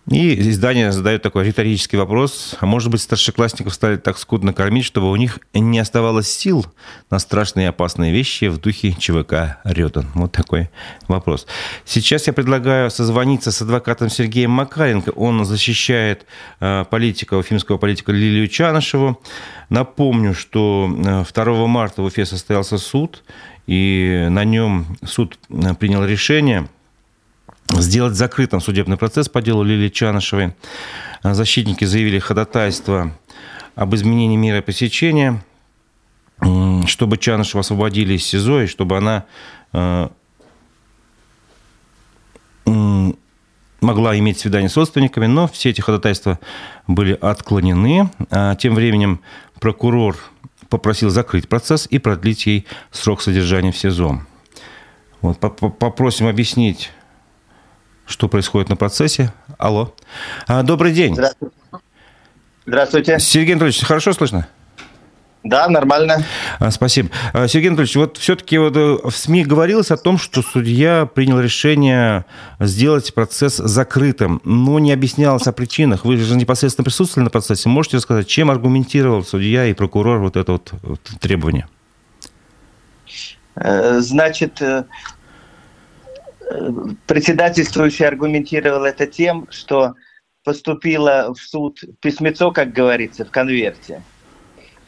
И 0.09 0.37
издание 0.49 0.91
задает 0.91 1.21
такой 1.21 1.45
риторический 1.45 1.95
вопрос, 1.95 2.55
а 2.59 2.65
может 2.65 2.91
быть 2.91 3.01
старшеклассников 3.01 3.73
стали 3.73 3.95
так 3.95 4.17
скудно 4.17 4.51
кормить, 4.51 4.83
чтобы 4.83 5.09
у 5.09 5.15
них 5.15 5.39
не 5.53 5.79
оставалось 5.79 6.29
сил 6.29 6.65
на 7.09 7.19
страшные 7.19 7.67
и 7.67 7.69
опасные 7.69 8.11
вещи 8.11 8.45
в 8.45 8.57
духе 8.57 8.91
ЧВК 8.91 9.59
Рётан? 9.63 10.07
Вот 10.13 10.33
такой 10.33 10.69
вопрос. 11.07 11.47
Сейчас 11.85 12.27
я 12.27 12.33
предлагаю 12.33 12.91
созвониться 12.91 13.53
с 13.53 13.61
адвокатом 13.61 14.09
Сергеем 14.09 14.51
Макаренко. 14.51 15.11
Он 15.11 15.45
защищает 15.45 16.25
э, 16.59 16.83
политика, 16.89 17.35
уфимского 17.35 17.77
политика 17.77 18.11
Лилию 18.11 18.49
Чанышеву. 18.49 19.21
Напомню, 19.69 20.33
что 20.33 20.93
2 21.33 21.43
э, 21.43 21.67
марта 21.67 22.01
в 22.01 22.05
Уфе 22.05 22.25
состоялся 22.25 22.77
суд, 22.77 23.23
и 23.67 24.27
на 24.29 24.43
нем 24.43 24.97
суд 25.05 25.39
э, 25.49 25.73
принял 25.75 26.03
решение– 26.03 26.67
сделать 27.83 28.15
закрытым 28.15 28.61
судебный 28.61 28.97
процесс 28.97 29.29
по 29.29 29.41
делу 29.41 29.63
Лилии 29.63 29.89
Чанышевой. 29.89 30.53
Защитники 31.23 31.85
заявили 31.85 32.19
ходатайство 32.19 33.11
об 33.75 33.93
изменении 33.95 34.37
меры 34.37 34.61
пресечения, 34.61 35.43
чтобы 36.87 37.17
Чанышева 37.17 37.61
освободили 37.61 38.15
из 38.15 38.25
СИЗО, 38.25 38.63
и 38.63 38.67
чтобы 38.67 38.97
она 38.97 39.25
э, 39.71 40.09
могла 43.81 44.17
иметь 44.19 44.39
свидание 44.39 44.69
с 44.69 44.77
родственниками, 44.77 45.27
но 45.27 45.47
все 45.47 45.69
эти 45.69 45.81
ходатайства 45.81 46.39
были 46.87 47.13
отклонены. 47.13 48.09
А 48.31 48.55
тем 48.55 48.75
временем 48.75 49.21
прокурор 49.59 50.17
попросил 50.69 51.09
закрыть 51.09 51.47
процесс 51.47 51.87
и 51.89 51.99
продлить 51.99 52.45
ей 52.45 52.65
срок 52.91 53.21
содержания 53.21 53.71
в 53.71 53.77
СИЗО. 53.77 54.21
Вот, 55.21 55.39
попросим 55.39 56.27
объяснить 56.27 56.91
что 58.05 58.27
происходит 58.27 58.69
на 58.69 58.75
процессе. 58.75 59.33
Алло. 59.57 59.93
А, 60.47 60.63
добрый 60.63 60.91
день. 60.91 61.13
Здравствуйте. 61.13 61.55
Здравствуйте. 62.65 63.19
Сергей 63.19 63.53
Анатольевич, 63.53 63.83
хорошо 63.83 64.13
слышно? 64.13 64.47
Да, 65.43 65.67
нормально. 65.67 66.23
А, 66.59 66.71
спасибо. 66.71 67.09
А, 67.33 67.47
Сергей 67.49 67.67
Анатольевич, 67.67 67.97
вот 67.97 68.17
все-таки 68.17 68.57
вот 68.57 68.77
э, 68.77 68.97
в 69.03 69.11
СМИ 69.11 69.43
говорилось 69.43 69.91
о 69.91 69.97
том, 69.97 70.17
что 70.17 70.41
судья 70.41 71.05
принял 71.05 71.39
решение 71.39 72.23
сделать 72.61 73.13
процесс 73.13 73.57
закрытым, 73.57 74.39
но 74.45 74.79
не 74.79 74.93
объяснялось 74.93 75.45
о 75.45 75.51
причинах. 75.51 76.05
Вы 76.05 76.15
же 76.15 76.37
непосредственно 76.37 76.85
присутствовали 76.85 77.25
на 77.25 77.29
процессе. 77.29 77.67
Можете 77.67 77.97
рассказать, 77.97 78.27
чем 78.27 78.51
аргументировал 78.51 79.25
судья 79.25 79.65
и 79.65 79.73
прокурор 79.73 80.19
вот 80.19 80.37
это 80.37 80.53
вот, 80.53 80.71
вот 80.81 81.01
требование? 81.19 81.67
Э, 83.55 83.99
значит, 83.99 84.61
э, 84.61 84.85
председательствующий 87.07 88.07
аргументировал 88.07 88.85
это 88.85 89.07
тем, 89.07 89.47
что 89.49 89.95
поступило 90.43 91.33
в 91.33 91.39
суд 91.39 91.83
письмецо, 92.01 92.51
как 92.51 92.73
говорится, 92.73 93.25
в 93.25 93.31
конверте 93.31 94.01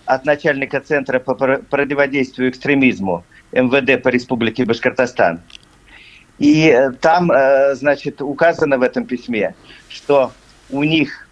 от 0.05 0.25
начальника 0.25 0.81
Центра 0.81 1.19
по 1.19 1.33
противодействию 1.33 2.49
экстремизму 2.49 3.23
МВД 3.51 4.01
по 4.03 4.09
Республике 4.09 4.65
Башкортостан. 4.65 5.41
И 6.37 6.67
э, 6.67 6.91
там, 6.91 7.31
э, 7.31 7.75
значит, 7.75 8.21
указано 8.21 8.77
в 8.77 8.81
этом 8.81 9.05
письме, 9.05 9.55
что 9.87 10.31
у 10.69 10.83
них, 10.83 11.27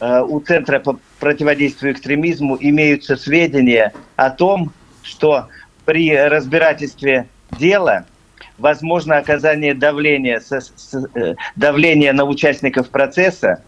э, 0.00 0.22
у 0.22 0.40
Центра 0.40 0.80
по 0.80 0.98
противодействию 1.20 1.92
экстремизму 1.92 2.56
имеются 2.58 3.16
сведения 3.16 3.92
о 4.16 4.30
том, 4.30 4.72
что 5.02 5.48
при 5.84 6.16
разбирательстве 6.16 7.28
дела– 7.58 8.06
возможно 8.60 9.16
оказание 9.16 9.74
давления, 9.74 10.38
со, 10.40 10.60
с, 10.60 10.94
э, 11.14 11.34
давления 11.56 12.12
на 12.12 12.24
участников 12.24 12.90
процесса 12.90 13.62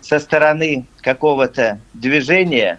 со 0.00 0.18
стороны 0.18 0.84
какого-то 1.00 1.80
движения, 1.94 2.78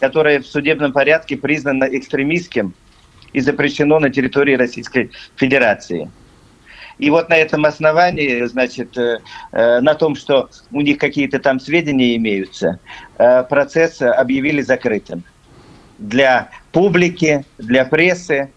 которое 0.00 0.40
в 0.40 0.46
судебном 0.46 0.92
порядке 0.92 1.36
признано 1.36 1.84
экстремистским 1.84 2.74
и 3.32 3.40
запрещено 3.40 4.00
на 4.00 4.10
территории 4.10 4.54
Российской 4.54 5.10
Федерации. 5.36 6.10
И 6.98 7.10
вот 7.10 7.28
на 7.28 7.36
этом 7.36 7.64
основании, 7.64 8.44
значит, 8.46 8.98
э, 8.98 9.20
э, 9.52 9.80
на 9.80 9.94
том, 9.94 10.16
что 10.16 10.50
у 10.72 10.80
них 10.80 10.98
какие-то 10.98 11.38
там 11.38 11.60
сведения 11.60 12.16
имеются, 12.16 12.80
процесс 13.16 14.02
объявили 14.02 14.62
закрытым 14.62 15.22
для 15.98 16.50
публики, 16.72 17.44
для 17.58 17.84
прессы, 17.84 18.50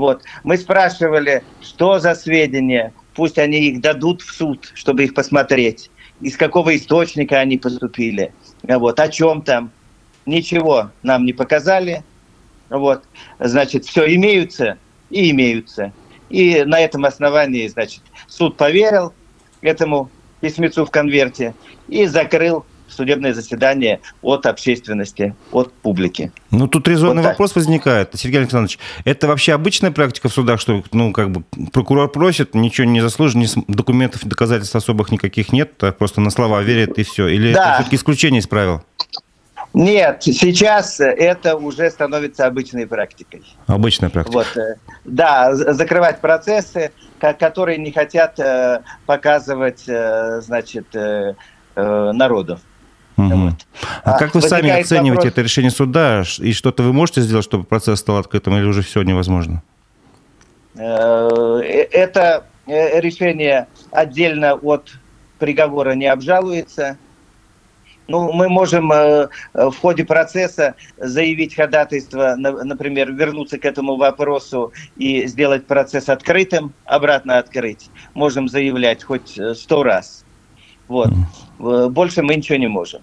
вот. 0.00 0.22
Мы 0.44 0.56
спрашивали, 0.56 1.42
что 1.60 1.98
за 1.98 2.14
сведения, 2.14 2.94
пусть 3.14 3.38
они 3.38 3.68
их 3.68 3.82
дадут 3.82 4.22
в 4.22 4.32
суд, 4.32 4.72
чтобы 4.74 5.04
их 5.04 5.12
посмотреть, 5.12 5.90
из 6.22 6.38
какого 6.38 6.74
источника 6.74 7.38
они 7.38 7.58
поступили, 7.58 8.32
вот, 8.62 8.98
о 8.98 9.08
чем 9.08 9.42
там. 9.42 9.70
Ничего 10.24 10.90
нам 11.02 11.26
не 11.26 11.34
показали. 11.34 12.02
Вот. 12.70 13.04
Значит, 13.38 13.84
все 13.84 14.14
имеются 14.14 14.78
и 15.10 15.30
имеются. 15.32 15.92
И 16.30 16.62
на 16.64 16.80
этом 16.80 17.04
основании, 17.04 17.66
значит, 17.68 18.00
суд 18.26 18.56
поверил 18.56 19.12
этому 19.60 20.10
письмецу 20.40 20.86
в 20.86 20.90
конверте 20.90 21.54
и 21.88 22.06
закрыл 22.06 22.64
судебное 22.90 23.34
заседание 23.34 24.00
от 24.22 24.46
общественности, 24.46 25.34
от 25.52 25.72
публики. 25.72 26.32
Ну, 26.50 26.68
тут 26.68 26.88
резонный 26.88 27.22
вот 27.22 27.30
вопрос 27.30 27.54
возникает. 27.54 28.10
Сергей 28.14 28.40
Александрович, 28.40 28.78
это 29.04 29.28
вообще 29.28 29.54
обычная 29.54 29.90
практика 29.90 30.28
в 30.28 30.32
судах, 30.32 30.60
что, 30.60 30.82
ну, 30.92 31.12
как 31.12 31.30
бы 31.30 31.44
прокурор 31.72 32.10
просит, 32.10 32.54
ничего 32.54 32.86
не 32.86 33.00
заслужено, 33.00 33.44
документов, 33.68 34.24
доказательств 34.24 34.76
особых 34.76 35.10
никаких 35.12 35.52
нет, 35.52 35.72
а 35.82 35.92
просто 35.92 36.20
на 36.20 36.30
слова 36.30 36.62
верит 36.62 36.98
и 36.98 37.02
все? 37.02 37.28
Или 37.28 37.52
да. 37.52 37.62
это 37.62 37.74
все-таки 37.74 37.96
исключение 37.96 38.40
из 38.40 38.46
правил? 38.46 38.82
Нет, 39.72 40.22
сейчас 40.22 40.98
это 40.98 41.56
уже 41.56 41.90
становится 41.90 42.46
обычной 42.46 42.86
практикой. 42.86 43.42
Обычная 43.66 44.10
практика. 44.10 44.34
Вот, 44.34 44.56
э, 44.56 44.76
да, 45.04 45.54
закрывать 45.54 46.20
процессы, 46.20 46.90
которые 47.20 47.78
не 47.78 47.92
хотят 47.92 48.38
э, 48.40 48.82
показывать, 49.06 49.84
э, 49.86 50.40
значит, 50.40 50.86
народу. 51.76 52.58
Угу. 53.26 53.36
Вот. 53.36 53.54
А, 54.04 54.14
а 54.14 54.18
как 54.18 54.34
вы 54.34 54.42
сами 54.42 54.70
оцениваете 54.70 55.16
вопрос... 55.16 55.32
это 55.32 55.42
решение 55.42 55.70
суда? 55.70 56.24
И 56.38 56.52
что-то 56.52 56.82
вы 56.82 56.92
можете 56.92 57.20
сделать, 57.20 57.44
чтобы 57.44 57.64
процесс 57.64 58.00
стал 58.00 58.18
открытым, 58.18 58.56
или 58.56 58.64
уже 58.64 58.82
все 58.82 59.02
невозможно? 59.02 59.62
Э, 60.76 61.60
э, 61.62 61.88
это 61.92 62.44
э, 62.66 63.00
решение 63.00 63.66
отдельно 63.90 64.54
от 64.54 64.92
приговора 65.38 65.92
не 65.92 66.06
обжалуется. 66.06 66.96
Ну, 68.08 68.32
мы 68.32 68.48
можем 68.48 68.88
в 68.88 69.72
ходе 69.80 70.04
процесса 70.04 70.74
заявить 70.98 71.54
ходатайство, 71.54 72.34
например, 72.36 73.12
вернуться 73.12 73.56
к 73.56 73.64
этому 73.64 73.94
вопросу 73.94 74.72
и 74.96 75.28
сделать 75.28 75.64
процесс 75.64 76.08
открытым, 76.08 76.72
обратно 76.86 77.38
открыть. 77.38 77.88
Можем 78.14 78.48
заявлять 78.48 79.04
хоть 79.04 79.38
сто 79.54 79.84
раз. 79.84 80.24
Вот. 80.88 81.10
Больше 81.58 82.22
мы 82.22 82.34
ничего 82.34 82.58
не 82.58 82.66
можем. 82.66 83.00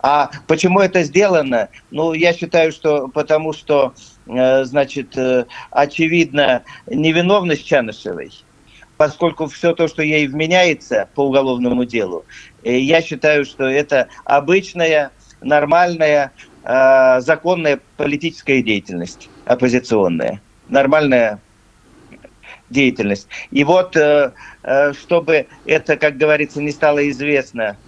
А 0.00 0.30
почему 0.46 0.80
это 0.80 1.02
сделано? 1.02 1.68
Ну, 1.90 2.12
я 2.12 2.32
считаю, 2.32 2.72
что 2.72 3.08
потому 3.08 3.52
что, 3.52 3.94
э, 4.26 4.64
значит, 4.64 5.16
э, 5.16 5.46
очевидно 5.70 6.62
невиновность 6.86 7.66
Чанышевой, 7.66 8.32
поскольку 8.96 9.46
все 9.46 9.74
то, 9.74 9.88
что 9.88 10.02
ей 10.02 10.28
вменяется 10.28 11.08
по 11.14 11.26
уголовному 11.26 11.84
делу, 11.84 12.24
э, 12.62 12.78
я 12.78 13.02
считаю, 13.02 13.44
что 13.44 13.64
это 13.64 14.08
обычная, 14.24 15.10
нормальная, 15.40 16.32
законная 16.64 17.80
политическая 17.96 18.60
деятельность 18.60 19.30
оппозиционная. 19.46 20.42
Нормальная 20.68 21.40
деятельность. 22.68 23.28
И 23.52 23.64
вот, 23.64 23.96
чтобы 25.00 25.46
это, 25.64 25.96
как 25.96 26.18
говорится, 26.18 26.60
не 26.60 26.72
стало 26.72 27.08
известно 27.08 27.78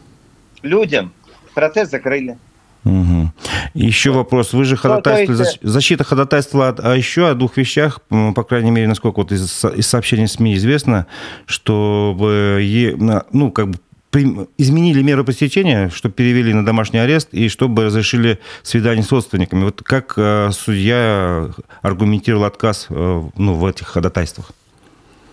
людям, 0.62 1.12
процесс 1.54 1.90
закрыли. 1.90 2.38
Угу. 2.84 3.30
Еще 3.74 4.10
вопрос. 4.10 4.52
Вы 4.52 4.64
же 4.64 4.76
ходатайствовали, 4.76 5.42
ну, 5.42 5.44
есть... 5.44 5.58
защита 5.62 6.04
ходатайствовала 6.04 6.70
о, 6.70 6.96
еще 6.96 7.28
о 7.28 7.34
двух 7.34 7.56
вещах, 7.56 8.00
по 8.08 8.42
крайней 8.42 8.70
мере, 8.70 8.88
насколько 8.88 9.18
вот 9.18 9.32
из, 9.32 9.64
из 9.64 9.86
сообщений 9.86 10.26
СМИ 10.26 10.54
известно, 10.54 11.06
чтобы 11.46 12.96
ну, 13.32 13.50
как 13.50 13.68
бы 13.68 13.78
изменили 14.58 15.02
меру 15.02 15.24
пресечения, 15.24 15.88
чтобы 15.90 16.14
перевели 16.14 16.52
на 16.52 16.64
домашний 16.64 16.98
арест 16.98 17.28
и 17.32 17.48
чтобы 17.48 17.84
разрешили 17.84 18.40
свидание 18.62 19.04
с 19.04 19.12
родственниками. 19.12 19.64
Вот 19.64 19.82
как 19.82 20.14
э, 20.16 20.50
судья 20.52 21.50
аргументировал 21.82 22.44
отказ 22.44 22.86
э, 22.88 23.22
ну, 23.36 23.54
в 23.54 23.64
этих 23.66 23.86
ходатайствах? 23.86 24.50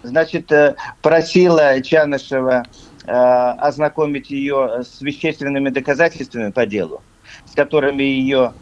Значит, 0.04 0.52
э, 0.52 0.76
просила 1.02 1.82
Чанышева 1.82 2.66
ознакомить 3.08 4.30
ее 4.30 4.84
с 4.84 5.02
вещественными 5.02 5.70
доказательствами 5.70 6.52
по 6.52 6.66
делу, 6.66 7.02
с 7.46 7.54
которыми 7.54 8.04
ее 8.04 8.54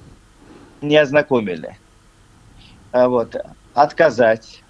не 0.82 0.98
ознакомили. 0.98 1.78
Вот. 2.92 3.36
Отказать. 3.74 4.64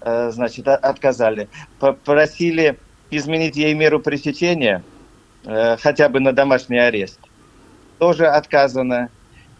Значит, 0.00 0.68
отказали. 0.68 1.50
Попросили 1.78 2.78
изменить 3.10 3.56
ей 3.56 3.74
меру 3.74 4.00
пресечения, 4.00 4.84
э, 5.44 5.76
хотя 5.78 6.08
бы 6.08 6.20
на 6.20 6.32
домашний 6.32 6.78
арест, 6.78 7.20
тоже 7.98 8.26
отказано. 8.26 9.10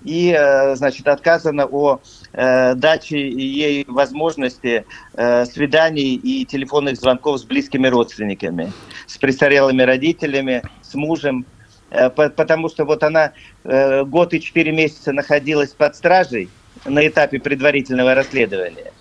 И, 0.05 0.31
э, 0.31 0.77
значит, 0.77 1.07
отказано 1.09 1.67
о 1.67 2.01
э, 2.33 2.75
даче 2.75 3.19
ей 3.19 3.85
возможности 3.89 4.85
свиданий 5.15 6.15
и 6.15 6.45
телефонных 6.47 6.97
звонков 6.97 7.41
с 7.41 7.45
близкими 7.45 7.89
родственниками, 7.89 8.73
с 9.07 9.19
престарелыми 9.19 9.83
родителями, 9.83 10.63
с 10.81 10.95
мужем, 10.95 11.47
потому 11.91 12.69
что 12.69 12.85
вот 12.85 13.03
она 13.03 13.33
год 14.05 14.35
и 14.35 14.41
четыре 14.41 14.73
месяца 14.73 15.13
находилась 15.13 15.71
под 15.71 15.97
стражей 15.97 16.51
на 16.85 17.07
этапе 17.07 17.41
предварительного 17.41 18.15
расследования 18.15 18.93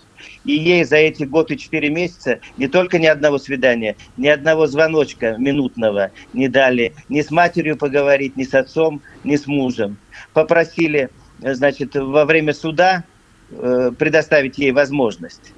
и 0.48 0.52
ей 0.52 0.82
за 0.84 0.96
эти 0.96 1.24
год 1.24 1.50
и 1.50 1.58
четыре 1.58 1.90
месяца 1.90 2.40
не 2.56 2.68
только 2.68 2.98
ни 2.98 3.04
одного 3.04 3.38
свидания, 3.38 3.96
ни 4.16 4.28
одного 4.28 4.66
звоночка 4.66 5.36
минутного 5.36 6.10
не 6.32 6.48
дали, 6.48 6.94
ни 7.10 7.20
с 7.20 7.30
матерью 7.30 7.76
поговорить, 7.76 8.34
ни 8.38 8.44
с 8.44 8.54
отцом, 8.54 9.02
ни 9.24 9.36
с 9.36 9.46
мужем. 9.46 9.98
Попросили, 10.32 11.10
значит, 11.38 11.94
во 11.94 12.24
время 12.24 12.54
суда 12.54 13.04
э, 13.50 13.90
предоставить 13.98 14.56
ей 14.56 14.72
возможность. 14.72 15.52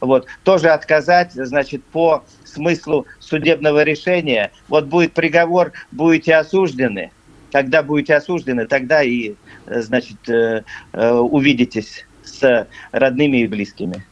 Вот. 0.00 0.26
Тоже 0.44 0.68
отказать, 0.68 1.32
значит, 1.32 1.82
по 1.84 2.22
смыслу 2.44 3.06
судебного 3.20 3.82
решения. 3.82 4.52
Вот 4.68 4.84
будет 4.84 5.14
приговор, 5.14 5.72
будете 5.90 6.34
осуждены. 6.34 7.12
Когда 7.50 7.82
будете 7.82 8.14
осуждены, 8.14 8.66
тогда 8.66 9.02
и, 9.02 9.36
э, 9.66 9.80
значит, 9.80 10.28
э, 10.28 10.62
увидитесь 10.92 12.04
с 12.28 12.68
родными 12.92 13.38
и 13.38 13.46
близкими. 13.46 14.04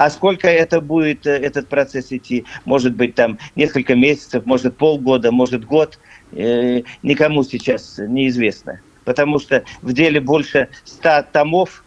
А 0.00 0.08
сколько 0.08 0.48
это 0.48 0.80
будет, 0.80 1.26
э, 1.26 1.36
этот 1.36 1.68
процесс 1.68 2.10
идти? 2.10 2.46
Может 2.64 2.94
быть, 2.94 3.14
там 3.14 3.38
несколько 3.54 3.94
месяцев, 3.94 4.46
может 4.46 4.76
полгода, 4.78 5.30
может 5.30 5.66
год. 5.66 5.98
Э, 6.32 6.80
никому 7.02 7.44
сейчас 7.44 7.98
неизвестно. 7.98 8.80
Потому 9.04 9.38
что 9.38 9.62
в 9.82 9.92
деле 9.92 10.20
больше 10.20 10.68
ста 10.84 11.22
томов 11.22 11.84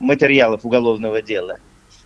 материалов 0.00 0.64
уголовного 0.64 1.20
дела. 1.20 1.58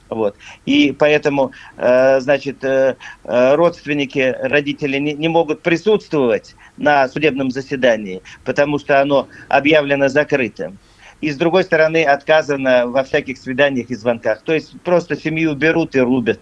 Вот. 0.08 0.36
И 0.66 0.92
поэтому, 0.98 1.52
э, 1.76 2.20
значит, 2.20 2.64
э, 2.64 2.96
э 3.22 3.54
родственники, 3.54 4.34
родители 4.40 4.98
не, 4.98 5.12
не 5.12 5.28
могут 5.28 5.62
присутствовать 5.62 6.56
на 6.76 7.08
судебном 7.08 7.52
заседании, 7.52 8.20
потому 8.44 8.80
что 8.80 9.00
оно 9.00 9.28
объявлено 9.48 10.08
закрытым 10.08 10.78
и 11.20 11.30
с 11.30 11.36
другой 11.36 11.64
стороны 11.64 12.04
отказано 12.04 12.86
во 12.86 13.02
всяких 13.04 13.38
свиданиях 13.38 13.90
и 13.90 13.94
звонках. 13.94 14.42
То 14.42 14.54
есть 14.54 14.80
просто 14.82 15.16
семью 15.16 15.54
берут 15.54 15.96
и 15.96 16.00
рубят 16.00 16.40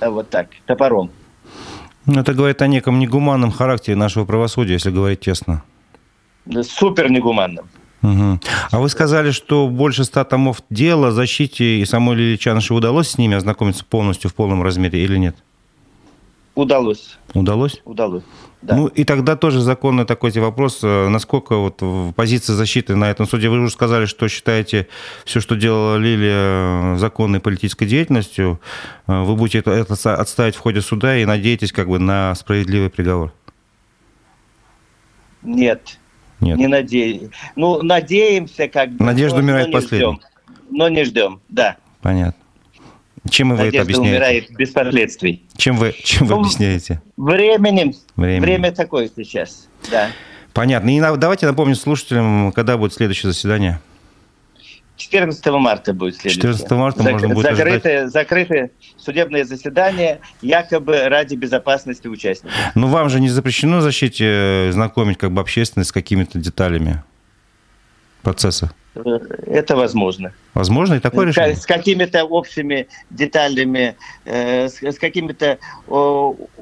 вот 0.00 0.30
так, 0.30 0.48
топором. 0.66 1.10
Это 2.06 2.32
говорит 2.32 2.62
о 2.62 2.66
неком 2.66 2.98
негуманном 2.98 3.50
характере 3.50 3.96
нашего 3.96 4.24
правосудия, 4.24 4.74
если 4.74 4.90
говорить 4.90 5.20
честно. 5.20 5.62
Супер 6.62 7.10
негуманным. 7.10 7.68
Угу. 8.02 8.40
А 8.70 8.78
вы 8.78 8.88
сказали, 8.88 9.32
что 9.32 9.68
больше 9.68 10.04
ста 10.04 10.24
томов 10.24 10.62
дела 10.70 11.10
защите 11.10 11.80
и 11.80 11.84
самой 11.84 12.16
Лилии 12.16 12.36
Чанышевой 12.36 12.78
удалось 12.78 13.10
с 13.10 13.18
ними 13.18 13.36
ознакомиться 13.36 13.84
полностью 13.84 14.30
в 14.30 14.34
полном 14.34 14.62
размере 14.62 15.02
или 15.02 15.16
нет? 15.16 15.36
Удалось. 16.58 17.16
Удалось? 17.34 17.80
Удалось. 17.84 18.24
Да. 18.62 18.74
Ну 18.74 18.88
и 18.88 19.04
тогда 19.04 19.36
тоже 19.36 19.60
законный 19.60 20.04
такой 20.04 20.32
вопрос, 20.32 20.80
э, 20.82 21.08
насколько 21.08 21.54
вот 21.54 21.80
позиция 22.16 22.56
защиты 22.56 22.96
на 22.96 23.08
этом 23.12 23.28
суде, 23.28 23.48
вы 23.48 23.60
уже 23.60 23.72
сказали, 23.72 24.06
что 24.06 24.26
считаете 24.26 24.88
все, 25.24 25.38
что 25.38 25.54
делала 25.54 25.98
Лилия, 25.98 26.94
э, 26.94 26.96
законной 26.98 27.38
политической 27.38 27.86
деятельностью, 27.86 28.60
э, 29.06 29.22
вы 29.22 29.36
будете 29.36 29.58
это, 29.58 29.70
это 29.70 29.94
отставить 30.16 30.56
в 30.56 30.58
ходе 30.58 30.80
суда 30.80 31.16
и 31.16 31.24
надеетесь 31.24 31.70
как 31.70 31.86
бы 31.86 32.00
на 32.00 32.34
справедливый 32.34 32.90
приговор? 32.90 33.32
Нет, 35.44 36.00
Нет. 36.40 36.58
не 36.58 36.66
надеемся. 36.66 37.30
Ну, 37.54 37.84
надеемся 37.84 38.66
как 38.66 38.90
бы. 38.90 39.04
Надежда 39.04 39.38
умирает 39.38 39.70
последней. 39.70 40.20
Но 40.70 40.88
не 40.88 41.04
ждем, 41.04 41.40
да. 41.48 41.76
Понятно. 42.02 42.42
Чем 43.30 43.50
вы 43.50 43.56
Надежда 43.56 43.76
это 43.76 43.82
объясняете? 43.82 44.10
умирает 44.10 44.50
без 44.50 44.70
последствий. 44.70 45.44
Чем 45.56 45.76
вы, 45.76 45.94
чем 46.02 46.26
вы 46.26 46.34
ну, 46.34 46.40
объясняете? 46.40 47.02
Временем. 47.16 47.94
Временем. 48.16 48.42
Время 48.42 48.72
такое 48.72 49.10
сейчас, 49.14 49.68
да. 49.90 50.10
Понятно. 50.52 50.96
И 50.96 51.00
давайте 51.00 51.46
напомним 51.46 51.76
слушателям, 51.76 52.52
когда 52.52 52.76
будет 52.76 52.92
следующее 52.92 53.32
заседание. 53.32 53.80
14 54.98 55.46
марта 55.46 55.94
будет 55.94 56.16
следующее. 56.16 56.42
14 56.42 56.70
марта 56.72 57.02
Зак- 57.02 57.12
можно 57.12 57.28
будет 57.28 57.56
закрытое, 57.56 58.04
ожидать... 58.04 58.12
закрытое 58.12 58.70
судебное 58.96 59.44
заседание, 59.44 60.20
якобы 60.42 61.08
ради 61.08 61.36
безопасности 61.36 62.08
участников. 62.08 62.56
Но 62.74 62.88
вам 62.88 63.08
же 63.08 63.20
не 63.20 63.28
запрещено 63.28 63.80
защите 63.80 64.24
э, 64.26 64.72
знакомить 64.72 65.16
как 65.16 65.30
бы 65.30 65.40
общественность 65.40 65.90
с 65.90 65.92
какими-то 65.92 66.38
деталями 66.38 67.02
процесса? 68.28 68.70
Это 69.46 69.76
возможно. 69.76 70.32
Возможно 70.54 70.94
и 70.94 71.00
такое 71.00 71.26
решение? 71.26 71.56
С 71.56 71.66
какими-то 71.66 72.24
общими 72.24 72.88
деталями, 73.10 73.96
э, 74.24 74.68
с 74.68 74.98
какими-то 74.98 75.58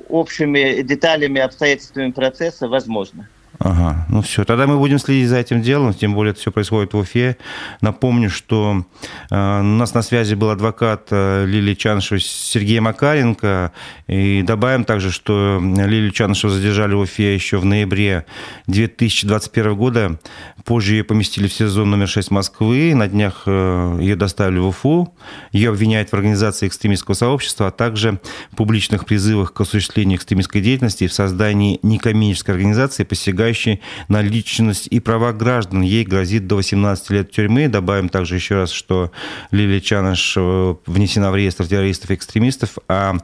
общими 0.08 0.82
деталями, 0.82 1.40
обстоятельствами 1.40 2.12
процесса 2.12 2.68
возможно. 2.68 3.28
Ага, 3.58 4.06
ну 4.10 4.20
все, 4.20 4.44
тогда 4.44 4.66
мы 4.66 4.76
будем 4.76 4.98
следить 4.98 5.28
за 5.28 5.38
этим 5.38 5.62
делом, 5.62 5.94
тем 5.94 6.14
более 6.14 6.32
это 6.32 6.40
все 6.40 6.52
происходит 6.52 6.92
в 6.92 6.98
Уфе. 6.98 7.38
Напомню, 7.80 8.28
что 8.28 8.84
э, 9.30 9.60
у 9.60 9.62
нас 9.62 9.94
на 9.94 10.02
связи 10.02 10.34
был 10.34 10.50
адвокат 10.50 11.08
э, 11.10 11.46
Лилии 11.46 11.74
Чанышева 11.74 12.20
Сергей 12.20 12.80
Макаренко, 12.80 13.72
и 14.08 14.42
добавим 14.42 14.84
также, 14.84 15.10
что 15.10 15.58
Лилию 15.62 16.10
Чанышеву 16.10 16.52
задержали 16.52 16.94
в 16.94 17.00
Уфе 17.00 17.34
еще 17.34 17.56
в 17.56 17.64
ноябре 17.64 18.26
2021 18.66 19.74
года, 19.74 20.20
позже 20.64 20.96
ее 20.96 21.04
поместили 21.04 21.48
в 21.48 21.52
сезон 21.52 21.90
номер 21.90 22.08
6 22.08 22.30
Москвы, 22.30 22.94
на 22.94 23.08
днях 23.08 23.44
э, 23.46 23.98
ее 24.00 24.16
доставили 24.16 24.58
в 24.58 24.66
Уфу, 24.66 25.14
ее 25.52 25.70
обвиняют 25.70 26.10
в 26.10 26.14
организации 26.14 26.68
экстремистского 26.68 27.14
сообщества, 27.14 27.68
а 27.68 27.70
также 27.70 28.20
публичных 28.54 29.06
призывах 29.06 29.54
к 29.54 29.60
осуществлению 29.62 30.18
экстремистской 30.18 30.60
деятельности 30.60 31.04
и 31.04 31.06
в 31.06 31.12
создании 31.12 31.80
некоммерческой 31.82 32.54
организации, 32.54 33.04
посягая 33.04 33.45
посягающей 33.46 33.80
на 34.08 34.22
личность 34.22 34.88
и 34.90 35.00
права 35.00 35.32
граждан. 35.32 35.82
Ей 35.82 36.04
грозит 36.04 36.46
до 36.46 36.56
18 36.56 37.10
лет 37.10 37.30
тюрьмы. 37.30 37.68
Добавим 37.68 38.08
также 38.08 38.34
еще 38.34 38.56
раз, 38.56 38.70
что 38.70 39.12
Лилия 39.50 39.80
Чаныш 39.80 40.34
э, 40.36 40.74
внесена 40.86 41.30
в 41.30 41.36
реестр 41.36 41.66
террористов 41.66 42.10
и 42.10 42.14
экстремистов, 42.14 42.78
а 42.88 43.16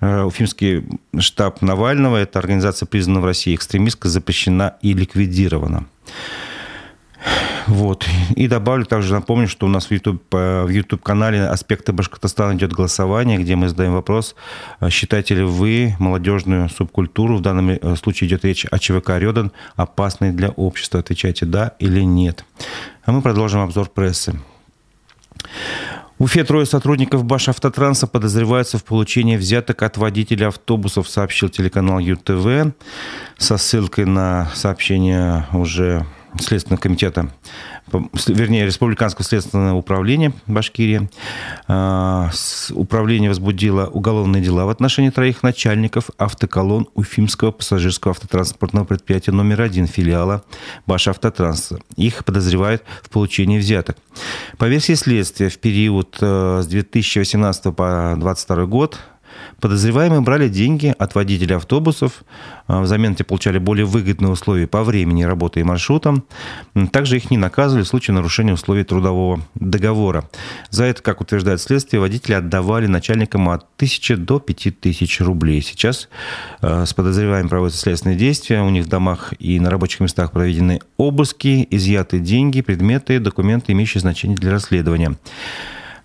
э, 0.00 0.22
Уфимский 0.22 0.84
штаб 1.18 1.62
Навального, 1.62 2.16
эта 2.16 2.38
организация, 2.38 2.86
признана 2.86 3.20
в 3.20 3.24
России 3.24 3.54
экстремистской, 3.54 4.10
запрещена 4.10 4.74
и 4.82 4.92
ликвидирована. 4.94 5.86
Вот. 7.68 8.06
И 8.34 8.48
добавлю 8.48 8.86
также, 8.86 9.12
напомню, 9.12 9.46
что 9.46 9.66
у 9.66 9.68
нас 9.68 9.86
в 9.86 9.90
YouTube, 9.90 10.22
э, 10.32 10.64
в 10.64 10.68
YouTube 10.70 11.02
канале 11.02 11.44
«Аспекты 11.44 11.92
Башкортостана» 11.92 12.56
идет 12.56 12.72
голосование, 12.72 13.38
где 13.38 13.56
мы 13.56 13.68
задаем 13.68 13.92
вопрос, 13.92 14.34
э, 14.80 14.88
считаете 14.88 15.34
ли 15.34 15.42
вы 15.42 15.94
молодежную 15.98 16.70
субкультуру, 16.70 17.36
в 17.36 17.42
данном 17.42 17.70
э, 17.70 17.96
случае 17.96 18.28
идет 18.28 18.44
речь 18.46 18.64
о 18.70 18.78
ЧВК 18.78 19.10
«Рёдан», 19.18 19.52
опасной 19.76 20.32
для 20.32 20.48
общества? 20.48 21.00
Отвечайте 21.00 21.44
«да» 21.44 21.74
или 21.78 22.00
«нет». 22.00 22.46
А 23.04 23.12
мы 23.12 23.20
продолжим 23.20 23.60
обзор 23.60 23.90
прессы. 23.90 24.40
В 26.18 26.24
Уфе 26.24 26.44
трое 26.44 26.64
сотрудников 26.64 27.24
Башавтотранса 27.24 28.06
подозреваются 28.06 28.78
в 28.78 28.84
получении 28.84 29.36
взяток 29.36 29.82
от 29.82 29.98
водителя 29.98 30.48
автобусов, 30.48 31.08
сообщил 31.08 31.48
телеканал 31.50 31.98
ЮТВ 31.98 32.74
со 33.36 33.56
ссылкой 33.56 34.06
на 34.06 34.50
сообщение 34.54 35.46
уже 35.52 36.06
Следственного 36.38 36.80
комитета, 36.80 37.30
вернее, 38.26 38.66
Республиканского 38.66 39.24
следственного 39.24 39.76
управления 39.76 40.32
Башкирии. 40.46 41.08
А, 41.66 42.30
управление 42.70 43.30
возбудило 43.30 43.86
уголовные 43.86 44.42
дела 44.42 44.66
в 44.66 44.68
отношении 44.68 45.10
троих 45.10 45.42
начальников 45.42 46.10
автоколонн 46.18 46.86
Уфимского 46.94 47.50
пассажирского 47.50 48.12
автотранспортного 48.12 48.84
предприятия 48.84 49.32
номер 49.32 49.62
один 49.62 49.86
филиала 49.86 50.44
Башавтотранса. 50.86 51.80
Их 51.96 52.24
подозревают 52.24 52.82
в 53.02 53.10
получении 53.10 53.58
взяток. 53.58 53.96
По 54.58 54.66
версии 54.66 54.94
следствия, 54.94 55.48
в 55.48 55.58
период 55.58 56.18
э, 56.20 56.60
с 56.62 56.66
2018 56.66 57.74
по 57.74 58.14
2022 58.16 58.66
год 58.66 59.00
Подозреваемые 59.60 60.20
брали 60.20 60.48
деньги 60.48 60.94
от 60.96 61.16
водителей 61.16 61.56
автобусов, 61.56 62.22
а, 62.68 62.80
взамен 62.80 63.16
те 63.16 63.24
получали 63.24 63.58
более 63.58 63.86
выгодные 63.86 64.30
условия 64.30 64.68
по 64.68 64.84
времени 64.84 65.24
работы 65.24 65.58
и 65.58 65.64
маршрутам. 65.64 66.24
Также 66.92 67.16
их 67.16 67.30
не 67.32 67.38
наказывали 67.38 67.82
в 67.82 67.88
случае 67.88 68.14
нарушения 68.14 68.52
условий 68.52 68.84
трудового 68.84 69.40
договора. 69.56 70.28
За 70.70 70.84
это, 70.84 71.02
как 71.02 71.20
утверждает 71.20 71.60
следствие, 71.60 72.00
водители 72.00 72.34
отдавали 72.34 72.86
начальникам 72.86 73.48
от 73.48 73.66
1000 73.76 74.16
до 74.16 74.38
5000 74.38 75.20
рублей. 75.22 75.60
Сейчас 75.60 76.08
а, 76.60 76.86
с 76.86 76.94
подозреваемыми 76.94 77.48
проводятся 77.48 77.82
следственные 77.82 78.16
действия. 78.16 78.62
У 78.62 78.70
них 78.70 78.84
в 78.84 78.88
домах 78.88 79.34
и 79.40 79.58
на 79.58 79.70
рабочих 79.70 79.98
местах 79.98 80.30
проведены 80.30 80.80
обыски, 80.96 81.66
изъяты 81.68 82.20
деньги, 82.20 82.60
предметы, 82.60 83.18
документы, 83.18 83.72
имеющие 83.72 84.00
значение 84.00 84.36
для 84.36 84.52
расследования. 84.52 85.16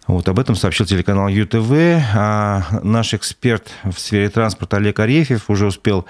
Вот 0.08 0.28
об 0.28 0.38
этом 0.40 0.56
сообщил 0.56 0.86
телеканал 0.86 1.28
ЮТВ. 1.30 1.72
А 2.16 2.64
наш 2.84 3.14
эксперт 3.14 3.72
в 3.84 3.98
сфере 4.00 4.30
транспорта 4.30 4.78
Олег 4.78 5.00
Арефьев 5.00 5.50
уже 5.50 5.68
успел 5.68 6.06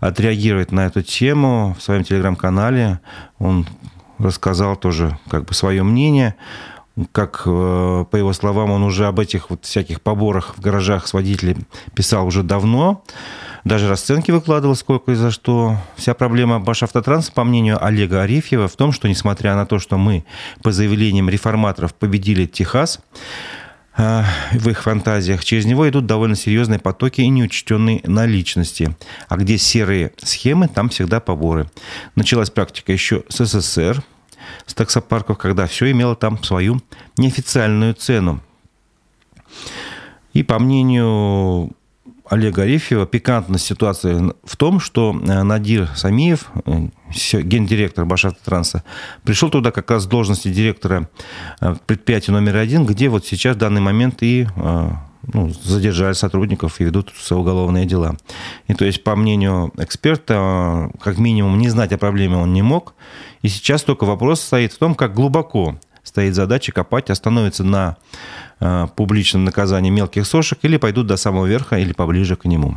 отреагировать 0.00 0.72
на 0.72 0.86
эту 0.86 1.02
тему 1.02 1.74
в 1.78 1.82
своем 1.82 2.04
телеграм-канале. 2.04 3.00
Он 3.38 3.66
рассказал 4.18 4.76
тоже 4.76 5.18
как 5.28 5.44
бы 5.46 5.54
свое 5.54 5.82
мнение 5.82 6.34
как, 7.12 7.42
э, 7.46 8.04
по 8.10 8.16
его 8.16 8.32
словам, 8.32 8.70
он 8.70 8.82
уже 8.82 9.06
об 9.06 9.20
этих 9.20 9.50
вот 9.50 9.64
всяких 9.64 10.00
поборах 10.00 10.54
в 10.56 10.60
гаражах 10.60 11.06
с 11.06 11.12
водителями 11.12 11.64
писал 11.94 12.26
уже 12.26 12.42
давно. 12.42 13.04
Даже 13.68 13.86
расценки 13.86 14.30
выкладывал, 14.30 14.74
сколько 14.74 15.12
и 15.12 15.14
за 15.14 15.30
что. 15.30 15.76
Вся 15.94 16.14
проблема 16.14 16.58
Башавтотранса, 16.58 17.30
по 17.32 17.44
мнению 17.44 17.84
Олега 17.84 18.22
Арефьева, 18.22 18.66
в 18.66 18.76
том, 18.76 18.92
что, 18.92 19.08
несмотря 19.10 19.54
на 19.56 19.66
то, 19.66 19.78
что 19.78 19.98
мы, 19.98 20.24
по 20.62 20.72
заявлениям 20.72 21.28
реформаторов, 21.28 21.94
победили 21.94 22.46
Техас, 22.46 22.98
э, 23.98 24.22
в 24.52 24.70
их 24.70 24.82
фантазиях. 24.82 25.44
Через 25.44 25.66
него 25.66 25.86
идут 25.86 26.06
довольно 26.06 26.34
серьезные 26.34 26.78
потоки 26.78 27.20
и 27.20 27.28
неучтенные 27.28 28.00
наличности. 28.04 28.96
А 29.28 29.36
где 29.36 29.58
серые 29.58 30.12
схемы, 30.16 30.68
там 30.68 30.88
всегда 30.88 31.20
поборы. 31.20 31.70
Началась 32.14 32.48
практика 32.48 32.90
еще 32.90 33.24
с 33.28 33.44
СССР, 33.44 34.02
с 34.64 34.72
таксопарков, 34.72 35.36
когда 35.36 35.66
все 35.66 35.90
имело 35.90 36.16
там 36.16 36.42
свою 36.42 36.80
неофициальную 37.18 37.92
цену. 37.92 38.40
И 40.32 40.42
по 40.42 40.58
мнению 40.58 41.76
Олега 42.28 42.62
Арефьева 42.62 43.06
пикантность 43.06 43.64
ситуации 43.64 44.32
в 44.44 44.56
том, 44.56 44.80
что 44.80 45.18
э, 45.18 45.42
Надир 45.42 45.88
Самиев, 45.96 46.48
э, 46.66 46.88
гендиректор 47.42 48.04
Башавтотранса, 48.04 48.84
пришел 49.24 49.50
туда 49.50 49.70
как 49.70 49.90
раз 49.90 50.04
с 50.04 50.06
должности 50.06 50.48
директора 50.48 51.08
э, 51.60 51.76
предприятия 51.86 52.32
номер 52.32 52.56
один, 52.56 52.84
где 52.84 53.08
вот 53.08 53.26
сейчас 53.26 53.56
в 53.56 53.58
данный 53.58 53.80
момент 53.80 54.22
и 54.22 54.46
ну, 55.32 55.50
задержали 55.50 56.14
сотрудников 56.14 56.80
и 56.80 56.84
ведут 56.84 57.12
уголовные 57.30 57.86
дела. 57.86 58.16
И 58.66 58.74
то 58.74 58.84
есть, 58.84 59.04
по 59.04 59.14
мнению 59.16 59.72
эксперта, 59.76 60.90
как 61.00 61.18
минимум 61.18 61.58
не 61.58 61.68
знать 61.68 61.92
о 61.92 61.98
проблеме 61.98 62.36
он 62.36 62.52
не 62.52 62.62
мог. 62.62 62.94
И 63.42 63.48
сейчас 63.48 63.82
только 63.82 64.04
вопрос 64.04 64.40
стоит 64.40 64.72
в 64.72 64.78
том, 64.78 64.94
как 64.94 65.14
глубоко 65.14 65.78
стоит 66.18 66.34
задача 66.34 66.72
копать, 66.72 67.10
остановится 67.10 67.62
на 67.62 67.96
э, 68.58 68.88
публичном 68.96 69.44
наказании 69.44 69.88
мелких 69.88 70.26
сошек 70.26 70.58
или 70.62 70.76
пойдут 70.76 71.06
до 71.06 71.16
самого 71.16 71.46
верха 71.46 71.78
или 71.78 71.92
поближе 71.92 72.34
к 72.34 72.44
нему. 72.44 72.76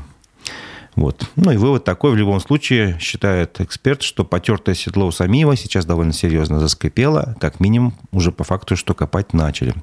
Вот. 0.95 1.27
Ну 1.35 1.49
и 1.49 1.57
вывод 1.57 1.83
такой, 1.83 2.11
в 2.11 2.15
любом 2.15 2.39
случае, 2.39 2.99
считает 2.99 3.59
эксперт, 3.59 4.03
что 4.03 4.23
потертое 4.23 4.75
седло 4.75 5.07
у 5.07 5.11
Самиева 5.11 5.55
сейчас 5.55 5.87
довольно 5.87 6.13
серьезно 6.13 6.59
заскрипело, 6.59 7.35
как 7.39 7.59
минимум 7.59 7.95
уже 8.11 8.31
по 8.31 8.43
факту, 8.43 8.75
что 8.75 8.93
копать 8.93 9.33
начали. 9.33 9.73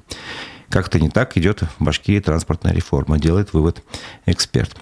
Как-то 0.69 0.97
не 0.97 1.09
так 1.09 1.35
идет 1.35 1.63
в 1.79 1.83
Башкирии 1.83 2.21
транспортная 2.21 2.73
реформа, 2.73 3.19
делает 3.19 3.51
вывод 3.51 3.83
эксперт. 4.25 4.77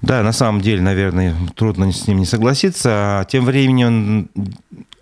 Да, 0.00 0.24
на 0.24 0.32
самом 0.32 0.60
деле, 0.60 0.82
наверное, 0.82 1.36
трудно 1.54 1.92
с 1.92 2.08
ним 2.08 2.18
не 2.18 2.26
согласиться. 2.26 3.20
А 3.20 3.24
тем 3.26 3.44
временем 3.44 4.28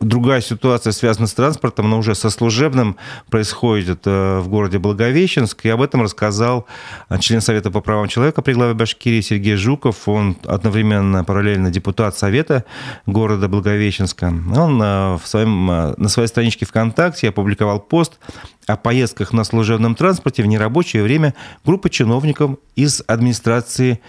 другая 0.00 0.40
ситуация 0.40 0.92
связана 0.92 1.26
с 1.26 1.34
транспортом, 1.34 1.90
но 1.90 1.98
уже 1.98 2.14
со 2.14 2.30
служебным 2.30 2.96
происходит 3.28 4.00
э, 4.06 4.40
в 4.40 4.48
городе 4.48 4.78
Благовещенск. 4.78 5.66
И 5.66 5.68
об 5.68 5.82
этом 5.82 6.02
рассказал 6.02 6.66
э, 7.08 7.18
член 7.18 7.40
Совета 7.40 7.70
по 7.70 7.80
правам 7.80 8.08
человека 8.08 8.40
при 8.42 8.54
главе 8.54 8.74
Башкирии 8.74 9.20
Сергей 9.20 9.56
Жуков. 9.56 10.08
Он 10.08 10.36
одновременно 10.46 11.22
параллельно 11.22 11.70
депутат 11.70 12.16
Совета 12.16 12.64
города 13.06 13.48
Благовещенска. 13.48 14.26
Он 14.26 14.82
э, 14.82 15.16
в 15.16 15.22
своем, 15.24 15.66
на 15.66 16.08
своей 16.08 16.28
страничке 16.28 16.64
ВКонтакте 16.64 17.28
опубликовал 17.28 17.78
пост 17.80 18.18
о 18.66 18.76
поездках 18.76 19.32
на 19.32 19.44
служебном 19.44 19.94
транспорте 19.94 20.42
в 20.42 20.46
нерабочее 20.46 21.02
время 21.02 21.34
группы 21.64 21.90
чиновников 21.90 22.52
из 22.74 23.02
администрации 23.06 24.00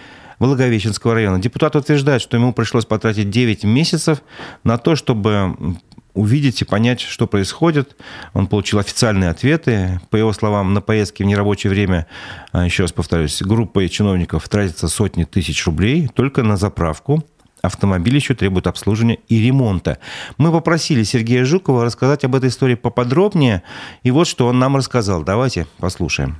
Благовещенского 0.42 1.14
района. 1.14 1.38
Депутат 1.40 1.76
утверждает, 1.76 2.20
что 2.20 2.36
ему 2.36 2.52
пришлось 2.52 2.84
потратить 2.84 3.30
9 3.30 3.62
месяцев 3.62 4.22
на 4.64 4.76
то, 4.76 4.96
чтобы 4.96 5.54
увидеть 6.14 6.62
и 6.62 6.64
понять, 6.64 7.00
что 7.00 7.28
происходит. 7.28 7.96
Он 8.34 8.48
получил 8.48 8.80
официальные 8.80 9.30
ответы. 9.30 10.00
По 10.10 10.16
его 10.16 10.32
словам, 10.32 10.74
на 10.74 10.80
поездки 10.80 11.22
в 11.22 11.26
нерабочее 11.26 11.70
время, 11.70 12.08
а, 12.50 12.64
еще 12.64 12.82
раз 12.82 12.90
повторюсь, 12.90 13.40
группой 13.40 13.88
чиновников 13.88 14.48
тратится 14.48 14.88
сотни 14.88 15.22
тысяч 15.22 15.64
рублей 15.64 16.08
только 16.12 16.42
на 16.42 16.56
заправку. 16.56 17.24
Автомобиль 17.62 18.16
еще 18.16 18.34
требует 18.34 18.66
обслуживания 18.66 19.20
и 19.28 19.40
ремонта. 19.40 19.98
Мы 20.38 20.50
попросили 20.50 21.04
Сергея 21.04 21.44
Жукова 21.44 21.84
рассказать 21.84 22.24
об 22.24 22.34
этой 22.34 22.48
истории 22.48 22.74
поподробнее. 22.74 23.62
И 24.02 24.10
вот 24.10 24.26
что 24.26 24.48
он 24.48 24.58
нам 24.58 24.76
рассказал. 24.76 25.22
Давайте 25.22 25.68
послушаем. 25.78 26.36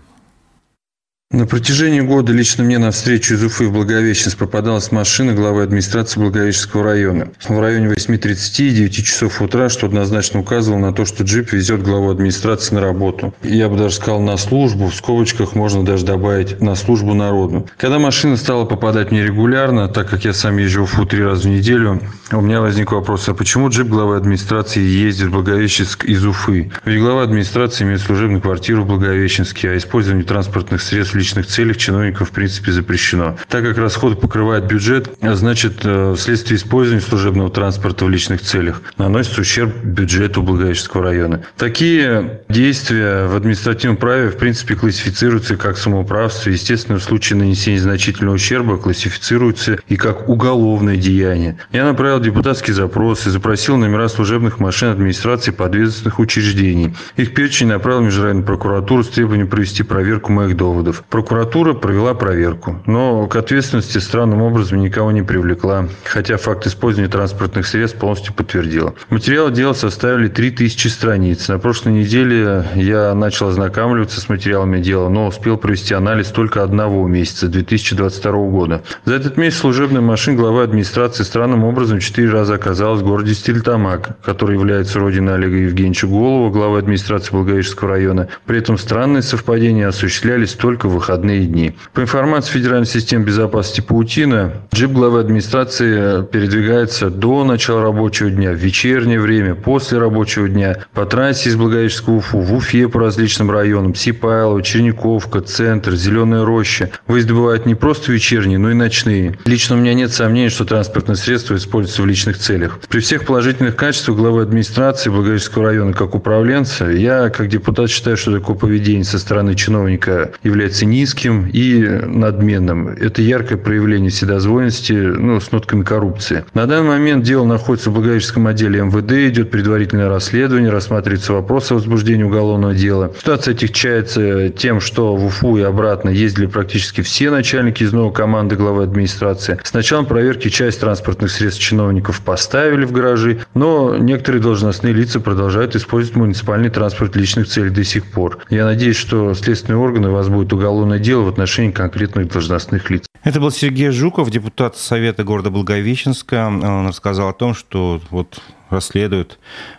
На 1.33 1.47
протяжении 1.47 2.03
года 2.03 2.31
лично 2.31 2.63
мне 2.63 2.77
на 2.77 2.91
встречу 2.91 3.33
из 3.33 3.43
Уфы 3.43 3.67
в 3.67 3.73
Благовещенск 3.73 4.37
попадалась 4.37 4.93
машина 4.93 5.33
главы 5.33 5.63
администрации 5.63 6.21
Благовещенского 6.21 6.85
района. 6.85 7.29
В 7.43 7.59
районе 7.59 7.87
8.30 7.87 8.69
и 8.69 8.71
9 8.71 9.07
часов 9.07 9.41
утра, 9.41 9.71
что 9.71 9.87
однозначно 9.87 10.41
указывало 10.41 10.79
на 10.79 10.93
то, 10.93 11.07
что 11.07 11.25
джип 11.25 11.55
везет 11.55 11.83
главу 11.83 12.11
администрации 12.11 12.75
на 12.75 12.83
работу. 12.83 13.33
Я 13.43 13.71
бы 13.71 13.79
даже 13.79 13.95
сказал 13.95 14.21
на 14.21 14.37
службу, 14.37 14.89
в 14.89 14.95
скобочках 14.95 15.55
можно 15.55 15.87
даже 15.87 16.05
добавить 16.05 16.61
на 16.61 16.75
службу 16.75 17.15
народу. 17.15 17.67
Когда 17.79 17.99
машина 17.99 18.37
стала 18.37 18.67
попадать 18.67 19.11
мне 19.11 19.25
регулярно, 19.25 19.89
так 19.89 20.11
как 20.11 20.27
я 20.27 20.35
сам 20.35 20.59
езжу 20.59 20.85
в 20.85 20.93
Уфу 20.93 21.07
три 21.07 21.25
раза 21.25 21.49
в 21.49 21.51
неделю, 21.51 22.03
у 22.31 22.43
меня 22.43 22.61
возник 22.61 22.93
вопрос, 22.93 23.27
а 23.31 23.35
почему 23.35 23.71
джип 23.71 23.87
главы 23.87 24.17
администрации 24.17 24.83
ездит 24.83 25.29
в 25.29 25.33
Благовещенск 25.33 26.05
из 26.05 26.27
Уфы? 26.27 26.71
Ведь 26.85 27.01
глава 27.01 27.23
администрации 27.23 27.85
имеет 27.85 28.03
служебную 28.03 28.43
квартиру 28.43 28.83
в 28.83 28.87
Благовещенске, 28.87 29.71
а 29.71 29.77
использование 29.79 30.27
транспортных 30.27 30.83
средств 30.83 31.22
личных 31.23 31.47
целях 31.47 31.77
чиновникам 31.77 32.27
в 32.27 32.33
принципе 32.33 32.73
запрещено. 32.73 33.37
Так 33.49 33.65
как 33.65 33.79
расходы 33.79 34.17
покрывает 34.17 34.67
бюджет, 34.67 35.09
значит, 35.21 35.81
э, 35.85 36.15
вследствие 36.17 36.57
использования 36.57 37.01
служебного 37.01 37.49
транспорта 37.49 38.05
в 38.05 38.11
личных 38.11 38.43
целях 38.43 38.83
наносится 38.99 39.41
ущерб 39.41 39.73
бюджету 39.85 40.43
Благовещенского 40.43 41.05
района. 41.05 41.45
Такие 41.57 42.41
действия 42.49 43.27
в 43.27 43.37
административном 43.37 43.97
праве 43.97 44.31
в 44.31 44.37
принципе 44.37 44.75
классифицируются 44.75 45.57
как 45.57 45.79
самоуправство. 45.79 46.51
Естественно, 46.51 46.99
в 46.99 47.05
случае 47.05 47.39
нанесения 47.39 47.79
значительного 47.79 48.35
ущерба 48.35 48.77
классифицируются 48.79 49.79
и 49.89 49.97
как 49.97 50.29
уголовное 50.29 50.97
деяние. 50.97 51.59
Я 51.71 51.85
направил 51.85 52.19
депутатский 52.19 52.73
запрос 52.73 53.27
и 53.27 53.31
запросил 53.31 53.77
номера 53.77 54.09
служебных 54.09 54.59
машин 54.59 54.89
администрации 54.89 55.53
подведомственных 55.53 56.19
учреждений. 56.19 56.95
Их 57.17 57.33
перечень 57.35 57.69
направил 57.69 58.01
в 58.01 58.05
Межрайонную 58.07 58.45
прокуратуру 58.45 59.05
с 59.05 59.09
требованием 59.09 59.49
провести 59.49 59.85
проверку 59.85 60.33
моих 60.33 60.57
доводов. 60.57 61.05
Прокуратура 61.13 61.75
провела 61.75 62.15
проверку, 62.15 62.81
но 62.87 63.27
к 63.27 63.37
ответственности 63.37 63.99
странным 63.99 64.41
образом 64.41 64.81
никого 64.81 65.13
не 65.13 65.21
привлекла, 65.21 65.87
хотя 66.05 66.39
факт 66.39 66.67
использования 66.67 67.11
транспортных 67.11 67.67
средств 67.67 67.99
полностью 67.99 68.33
подтвердила. 68.33 68.95
Материалы 69.11 69.53
дела 69.53 69.75
составили 69.75 70.29
3000 70.29 70.89
страниц. 70.89 71.49
На 71.49 71.59
прошлой 71.59 71.93
неделе 71.93 72.65
я 72.77 73.13
начал 73.13 73.49
ознакомливаться 73.49 74.23
с 74.23 74.31
материалами 74.31 74.81
дела, 74.81 75.11
но 75.11 75.27
успел 75.27 75.59
провести 75.59 75.93
анализ 75.93 76.29
только 76.29 76.63
одного 76.63 77.07
месяца, 77.07 77.47
2022 77.47 78.33
года. 78.49 78.83
За 79.05 79.13
этот 79.13 79.37
месяц 79.37 79.59
служебная 79.59 80.01
машина 80.01 80.39
главы 80.39 80.63
администрации 80.63 81.25
странным 81.25 81.65
образом 81.65 81.99
четыре 81.99 82.31
раза 82.31 82.55
оказалась 82.55 83.03
в 83.03 83.05
городе 83.05 83.35
Стильтамак, 83.35 84.17
который 84.25 84.57
является 84.57 84.99
родиной 84.99 85.35
Олега 85.35 85.57
Евгеньевича 85.59 86.07
Голова, 86.07 86.49
главы 86.49 86.79
администрации 86.79 87.33
Благовещенского 87.33 87.91
района. 87.91 88.29
При 88.47 88.57
этом 88.57 88.79
странные 88.79 89.21
совпадения 89.21 89.89
осуществлялись 89.89 90.55
только 90.55 90.89
в 90.89 91.02
выходные 91.03 91.47
дни. 91.47 91.75
По 91.93 92.01
информации 92.01 92.53
Федеральной 92.53 92.87
системы 92.87 93.25
безопасности 93.25 93.81
Паутина, 93.81 94.53
джип 94.73 94.93
главы 94.93 95.19
администрации 95.19 96.25
передвигается 96.25 97.11
до 97.11 97.45
начала 97.45 97.83
рабочего 97.83 98.31
дня, 98.31 98.53
в 98.53 98.55
вечернее 98.55 99.21
время, 99.21 99.57
после 99.57 99.99
рабочего 99.99 100.49
дня, 100.49 100.77
по 100.95 101.05
трассе 101.05 101.51
из 101.51 101.57
Благовещенского 101.57 102.15
Уфу, 102.15 102.39
в 102.39 102.55
Уфе 102.55 102.89
по 102.89 103.01
различным 103.01 103.51
районам, 103.51 103.97
Сипайлово, 103.97 104.63
Черниковка, 104.63 105.41
Центр, 105.41 105.97
Зеленая 105.97 106.45
роща. 106.45 106.91
Выезды 107.09 107.35
бывают 107.35 107.67
не 107.67 107.75
просто 107.75 108.13
вечерние, 108.13 108.59
но 108.59 108.71
и 108.71 108.75
ночные. 108.75 109.37
Лично 109.45 109.75
у 109.75 109.79
меня 109.81 109.95
нет 109.95 110.13
сомнений, 110.13 110.51
что 110.51 110.65
транспортное 110.65 111.17
средство 111.17 111.57
используется 111.57 112.03
в 112.03 112.07
личных 112.07 112.39
целях. 112.39 112.79
При 112.89 113.01
всех 113.01 113.27
положительных 113.27 113.75
качествах 113.75 114.17
главы 114.17 114.43
администрации 114.43 115.11
Благовещенского 115.11 115.65
района 115.65 115.95
как 115.95 116.15
управленца, 116.15 116.87
я 116.87 117.29
как 117.31 117.49
депутат 117.49 117.91
считаю, 117.91 118.17
что 118.17 118.33
такое 118.33 118.55
поведение 118.55 119.05
со 119.05 119.19
стороны 119.19 119.57
чиновника 119.57 120.31
является 120.45 120.82
низким 120.85 121.47
и 121.47 121.83
надменным. 121.83 122.89
Это 122.89 123.23
яркое 123.23 123.59
проявление 123.59 124.11
вседозволенности 124.11 124.93
ну, 124.93 125.41
с 125.41 125.53
нотками 125.53 125.83
коррупции. 125.83 126.45
На 126.55 126.67
данный 126.67 126.89
момент 126.89 127.25
дело 127.25 127.45
находится 127.45 127.91
в 127.91 127.95
Благовещенском 127.95 128.47
отделе 128.47 128.81
МВД, 128.83 129.13
идет 129.33 129.51
предварительное 129.51 130.09
расследование, 130.09 130.71
рассматривается 130.71 131.33
вопрос 131.33 131.71
о 131.71 131.75
возбуждении 131.75 132.25
уголовного 132.25 132.75
дела. 132.75 133.13
Ситуация 133.19 133.55
отягчается 133.55 134.49
тем, 134.51 134.81
что 134.81 135.17
в 135.17 135.27
Уфу 135.27 135.57
и 135.57 135.63
обратно 135.63 136.11
ездили 136.11 136.47
практически 136.47 137.01
все 137.01 137.31
начальники 137.31 137.83
из 137.83 137.93
новой 137.93 138.13
команды 138.13 138.57
главы 138.57 138.85
администрации. 138.85 139.59
С 139.63 139.73
началом 139.73 140.07
проверки 140.07 140.49
часть 140.49 140.81
транспортных 140.81 141.31
средств 141.31 141.63
чиновников 141.63 142.21
поставили 142.21 142.85
в 142.85 142.93
гаражи, 142.93 143.41
но 143.55 143.97
некоторые 143.97 144.43
должностные 144.43 144.93
лица 144.93 145.21
продолжают 145.21 145.77
использовать 145.77 146.17
муниципальный 146.17 146.71
транспорт 146.71 147.17
личных 147.17 147.49
целей 147.49 147.71
до 147.71 147.85
сих 147.85 148.05
пор. 148.07 148.39
Я 148.51 148.65
надеюсь, 148.65 148.97
что 148.97 149.35
следственные 149.35 149.79
органы 149.79 150.11
возбудят 150.11 150.53
уголовное 150.73 150.99
дело 150.99 151.23
в 151.23 151.29
отношении 151.29 151.71
конкретных 151.71 152.29
должностных 152.29 152.91
лиц. 152.91 153.05
Это 153.23 153.41
был 153.41 153.51
Сергей 153.51 153.91
Жуков, 153.91 154.31
депутат 154.31 154.77
Совета 154.77 155.23
города 155.23 155.51
Благовещенска. 155.51 156.47
Он 156.47 156.89
рассказал 156.89 157.29
о 157.29 157.33
том, 157.33 157.55
что 157.55 158.01
вот 158.11 158.41
расследуют 158.71 159.39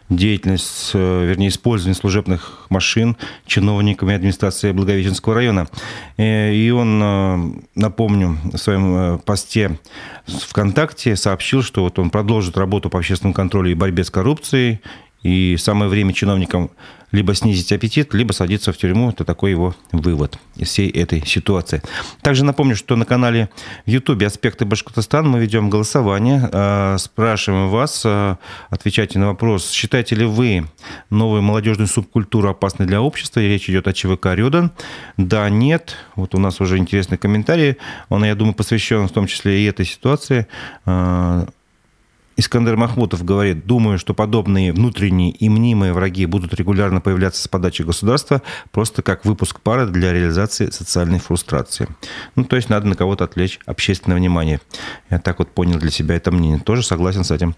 деятельность, 0.09 0.91
э, 0.93 1.25
вернее, 1.25 1.47
использование 1.47 1.95
служебных 1.95 2.67
машин 2.69 3.17
чиновниками 3.47 4.13
администрации 4.13 4.71
Благовещенского 4.71 5.33
района. 5.33 5.67
Э, 6.17 6.53
и 6.53 6.69
он, 6.69 7.01
э, 7.01 7.37
напомню, 7.75 8.37
в 8.43 8.57
своем 8.57 9.19
посте 9.25 9.79
ВКонтакте 10.27 11.15
сообщил, 11.15 11.63
что 11.63 11.83
вот 11.83 11.97
он 11.97 12.11
продолжит 12.11 12.55
работу 12.55 12.89
по 12.91 12.99
общественному 12.99 13.33
контролю 13.33 13.71
и 13.71 13.73
борьбе 13.73 14.03
с 14.03 14.11
коррупцией, 14.11 14.79
и 15.23 15.57
самое 15.57 15.89
время 15.89 16.13
чиновникам 16.13 16.69
либо 17.13 17.33
снизить 17.35 17.71
аппетит, 17.71 18.13
либо 18.13 18.33
садиться 18.33 18.73
в 18.73 18.77
тюрьму. 18.77 19.11
Это 19.11 19.23
такой 19.23 19.51
его 19.51 19.75
вывод 19.91 20.37
из 20.57 20.67
всей 20.67 20.89
этой 20.89 21.25
ситуации. 21.25 21.81
Также 22.21 22.43
напомню, 22.43 22.75
что 22.75 22.95
на 22.95 23.05
канале 23.05 23.49
в 23.85 23.89
Ютубе 23.89 24.27
«Аспекты 24.27 24.65
Башкортостана» 24.65 25.29
мы 25.29 25.39
ведем 25.39 25.69
голосование. 25.69 26.49
А, 26.51 26.97
спрашиваем 26.97 27.69
вас, 27.69 28.01
а, 28.03 28.39
отвечайте 28.69 29.19
на 29.19 29.27
вопрос, 29.27 29.69
считаете 29.69 30.15
ли 30.15 30.25
вы 30.25 30.65
новую 31.11 31.43
молодежную 31.43 31.87
субкультуру 31.87 32.49
опасной 32.49 32.87
для 32.87 32.99
общества? 32.99 33.39
И 33.39 33.47
речь 33.47 33.69
идет 33.69 33.87
о 33.87 33.93
ЧВК 33.93 34.33
«Рёдан». 34.33 34.71
Да, 35.17 35.49
нет. 35.49 35.95
Вот 36.15 36.33
у 36.33 36.39
нас 36.39 36.59
уже 36.61 36.79
интересный 36.79 37.19
комментарий. 37.19 37.77
Он, 38.09 38.25
я 38.25 38.33
думаю, 38.33 38.55
посвящен 38.55 39.07
в 39.07 39.11
том 39.11 39.27
числе 39.27 39.61
и 39.61 39.65
этой 39.65 39.85
ситуации. 39.85 40.47
Искандер 42.35 42.77
Махмутов 42.77 43.23
говорит, 43.23 43.65
думаю, 43.65 43.99
что 43.99 44.13
подобные 44.13 44.73
внутренние 44.73 45.31
и 45.31 45.49
мнимые 45.49 45.93
враги 45.93 46.25
будут 46.25 46.53
регулярно 46.53 47.01
появляться 47.01 47.43
с 47.43 47.47
подачи 47.47 47.83
государства, 47.83 48.41
просто 48.71 49.01
как 49.01 49.25
выпуск 49.25 49.59
пары 49.59 49.85
для 49.85 50.13
реализации 50.13 50.69
социальной 50.69 51.19
фрустрации. 51.19 51.87
Ну, 52.35 52.43
то 52.43 52.55
есть 52.55 52.69
надо 52.69 52.87
на 52.87 52.95
кого-то 52.95 53.23
отвлечь 53.23 53.59
общественное 53.65 54.17
внимание. 54.17 54.59
Я 55.09 55.19
так 55.19 55.39
вот 55.39 55.51
понял 55.51 55.77
для 55.77 55.91
себя 55.91 56.15
это 56.15 56.31
мнение. 56.31 56.59
Тоже 56.59 56.83
согласен 56.83 57.23
с 57.23 57.31
этим. 57.31 57.55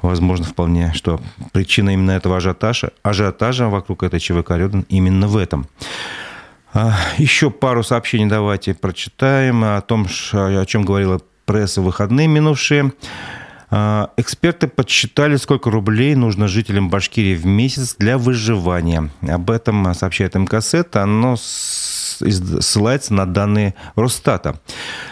Возможно, 0.00 0.46
вполне, 0.46 0.92
что 0.94 1.20
причина 1.52 1.90
именно 1.90 2.12
этого 2.12 2.36
ажиотажа, 2.36 2.92
ажиотажа 3.02 3.68
вокруг 3.68 4.02
этой 4.02 4.20
ЧВК 4.20 4.50
Рёдан 4.50 4.86
именно 4.88 5.28
в 5.28 5.36
этом. 5.36 5.66
А, 6.72 6.98
еще 7.18 7.50
пару 7.50 7.84
сообщений 7.84 8.26
давайте 8.26 8.74
прочитаем 8.74 9.62
о 9.62 9.80
том, 9.80 10.08
о 10.32 10.64
чем 10.66 10.84
говорила 10.84 11.20
пресса 11.44 11.80
в 11.80 11.84
выходные 11.84 12.26
минувшие. 12.26 12.92
А, 13.76 14.10
эксперты 14.16 14.68
подсчитали, 14.68 15.34
сколько 15.34 15.68
рублей 15.68 16.14
нужно 16.14 16.46
жителям 16.46 16.90
Башкирии 16.90 17.34
в 17.34 17.44
месяц 17.44 17.96
для 17.98 18.18
выживания. 18.18 19.10
Об 19.28 19.50
этом 19.50 19.92
сообщает 19.94 20.36
МКСЭТ. 20.36 20.94
Оно 20.94 21.34
ссылается 21.36 23.14
на 23.14 23.26
данные 23.26 23.74
Росстата. 23.96 24.60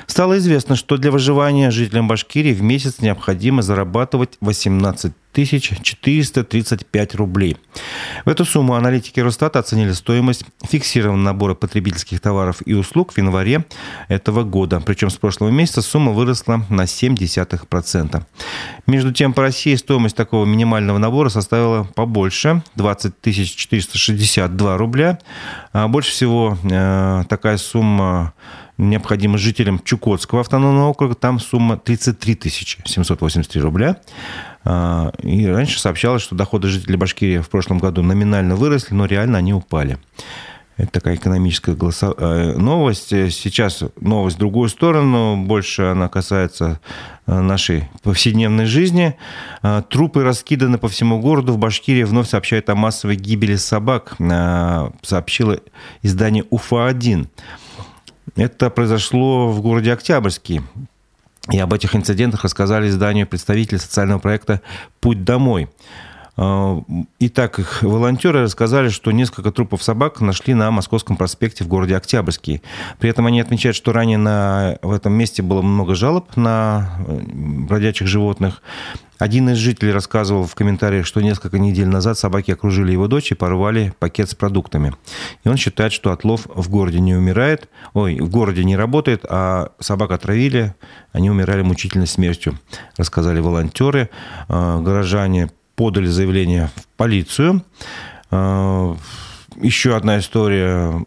Стало 0.06 0.38
известно, 0.38 0.76
что 0.76 0.96
для 0.96 1.10
выживания 1.10 1.72
жителям 1.72 2.06
Башкирии 2.06 2.52
в 2.52 2.62
месяц 2.62 3.00
необходимо 3.00 3.62
зарабатывать 3.62 4.36
18 4.40 5.12
435 5.32 7.14
рублей. 7.14 7.56
В 8.24 8.28
эту 8.28 8.44
сумму 8.44 8.74
аналитики 8.74 9.20
Росстата 9.20 9.58
оценили 9.58 9.92
стоимость 9.92 10.44
фиксированного 10.62 11.24
набора 11.24 11.54
потребительских 11.54 12.20
товаров 12.20 12.62
и 12.64 12.74
услуг 12.74 13.12
в 13.12 13.18
январе 13.18 13.64
этого 14.08 14.42
года. 14.44 14.80
Причем 14.80 15.10
с 15.10 15.16
прошлого 15.16 15.50
месяца 15.50 15.82
сумма 15.82 16.12
выросла 16.12 16.64
на 16.68 16.82
0,7%. 16.82 18.22
Между 18.86 19.12
тем, 19.12 19.32
по 19.32 19.42
России 19.42 19.74
стоимость 19.74 20.16
такого 20.16 20.44
минимального 20.44 20.98
набора 20.98 21.28
составила 21.28 21.84
побольше– 21.84 22.62
20 22.76 23.14
462 23.22 24.76
рубля. 24.76 25.18
А 25.72 25.88
больше 25.88 26.10
всего 26.10 26.58
э, 26.62 27.24
такая 27.28 27.56
сумма 27.56 28.34
необходима 28.78 29.38
жителям 29.38 29.80
Чукотского 29.82 30.40
автономного 30.40 30.88
округа. 30.88 31.14
Там 31.14 31.38
сумма 31.38 31.76
33 31.76 32.38
783 32.84 33.60
рубля. 33.60 33.98
А, 34.64 35.12
и 35.22 35.46
раньше 35.46 35.80
сообщалось, 35.80 36.22
что 36.22 36.34
доходы 36.34 36.68
жителей 36.68 36.96
Башкирии 36.96 37.38
в 37.38 37.48
прошлом 37.48 37.78
году 37.78 38.02
номинально 38.02 38.56
выросли, 38.56 38.94
но 38.94 39.06
реально 39.06 39.38
они 39.38 39.54
упали. 39.54 39.98
Это 40.78 40.92
такая 40.92 41.16
экономическая 41.16 41.74
голосов... 41.74 42.14
Э, 42.18 42.54
новость. 42.56 43.10
Сейчас 43.10 43.84
новость 44.00 44.36
в 44.36 44.38
другую 44.38 44.68
сторону. 44.68 45.36
Больше 45.36 45.82
она 45.82 46.08
касается 46.08 46.80
э, 47.26 47.40
нашей 47.40 47.88
повседневной 48.02 48.64
жизни. 48.64 49.16
А, 49.60 49.82
трупы 49.82 50.22
раскиданы 50.22 50.78
по 50.78 50.88
всему 50.88 51.20
городу. 51.20 51.52
В 51.52 51.58
Башкирии 51.58 52.04
вновь 52.04 52.28
сообщают 52.28 52.70
о 52.70 52.74
массовой 52.74 53.16
гибели 53.16 53.56
собак. 53.56 54.16
А, 54.18 54.92
сообщило 55.02 55.60
издание 56.02 56.44
УФА-1. 56.50 57.28
Это 58.36 58.70
произошло 58.70 59.52
в 59.52 59.60
городе 59.60 59.92
Октябрьский. 59.92 60.62
И 61.50 61.58
об 61.58 61.72
этих 61.72 61.96
инцидентах 61.96 62.44
рассказали 62.44 62.88
изданию 62.88 63.26
представители 63.26 63.78
социального 63.78 64.20
проекта 64.20 64.60
«Путь 65.00 65.24
домой». 65.24 65.68
А, 66.36 66.82
итак, 67.18 67.60
волонтеры 67.82 68.42
рассказали, 68.42 68.88
что 68.88 69.12
несколько 69.12 69.50
трупов 69.50 69.82
собак 69.82 70.20
нашли 70.20 70.54
на 70.54 70.70
Московском 70.70 71.16
проспекте 71.16 71.64
в 71.64 71.68
городе 71.68 71.96
Октябрьский. 71.96 72.62
При 72.98 73.10
этом 73.10 73.26
они 73.26 73.40
отмечают, 73.40 73.76
что 73.76 73.92
ранее 73.92 74.18
на, 74.18 74.78
в 74.82 74.92
этом 74.92 75.12
месте 75.12 75.42
было 75.42 75.62
много 75.62 75.94
жалоб 75.94 76.36
на 76.36 76.90
бродячих 77.06 78.06
животных. 78.06 78.62
Один 79.18 79.50
из 79.50 79.58
жителей 79.58 79.92
рассказывал 79.92 80.46
в 80.48 80.54
комментариях, 80.56 81.06
что 81.06 81.20
несколько 81.20 81.60
недель 81.60 81.86
назад 81.86 82.18
собаки 82.18 82.50
окружили 82.50 82.90
его 82.90 83.06
дочь 83.06 83.30
и 83.30 83.36
порвали 83.36 83.92
пакет 84.00 84.28
с 84.28 84.34
продуктами. 84.34 84.94
И 85.44 85.48
он 85.48 85.56
считает, 85.56 85.92
что 85.92 86.10
отлов 86.10 86.48
в 86.52 86.68
городе 86.68 86.98
не 86.98 87.14
умирает, 87.14 87.68
ой, 87.94 88.18
в 88.18 88.28
городе 88.28 88.64
не 88.64 88.76
работает, 88.76 89.24
а 89.28 89.70
собак 89.78 90.10
отравили, 90.10 90.74
они 91.12 91.30
умирали 91.30 91.62
мучительной 91.62 92.08
смертью, 92.08 92.58
рассказали 92.96 93.38
волонтеры. 93.38 94.10
А, 94.48 94.80
горожане 94.80 95.50
подали 95.82 96.06
заявление 96.06 96.70
в 96.76 96.86
полицию. 96.96 97.64
А, 98.30 98.96
еще 99.60 99.96
одна 99.96 100.20
история 100.20 101.04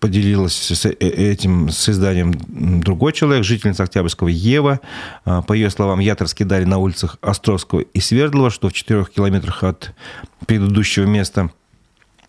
поделилась 0.00 0.54
с 0.54 0.86
э, 0.86 0.92
этим 0.92 1.68
с 1.68 1.86
изданием 1.90 2.32
другой 2.80 3.12
человек, 3.12 3.44
жительница 3.44 3.82
Октябрьского 3.82 4.28
Ева. 4.28 4.80
А, 5.26 5.42
по 5.42 5.52
ее 5.52 5.68
словам, 5.68 5.98
ятр 5.98 6.24
раскидали 6.24 6.64
на 6.64 6.78
улицах 6.78 7.18
Островского 7.20 7.80
и 7.80 8.00
Свердлова, 8.00 8.48
что 8.48 8.70
в 8.70 8.72
четырех 8.72 9.10
километрах 9.10 9.62
от 9.64 9.92
предыдущего 10.46 11.04
места, 11.04 11.50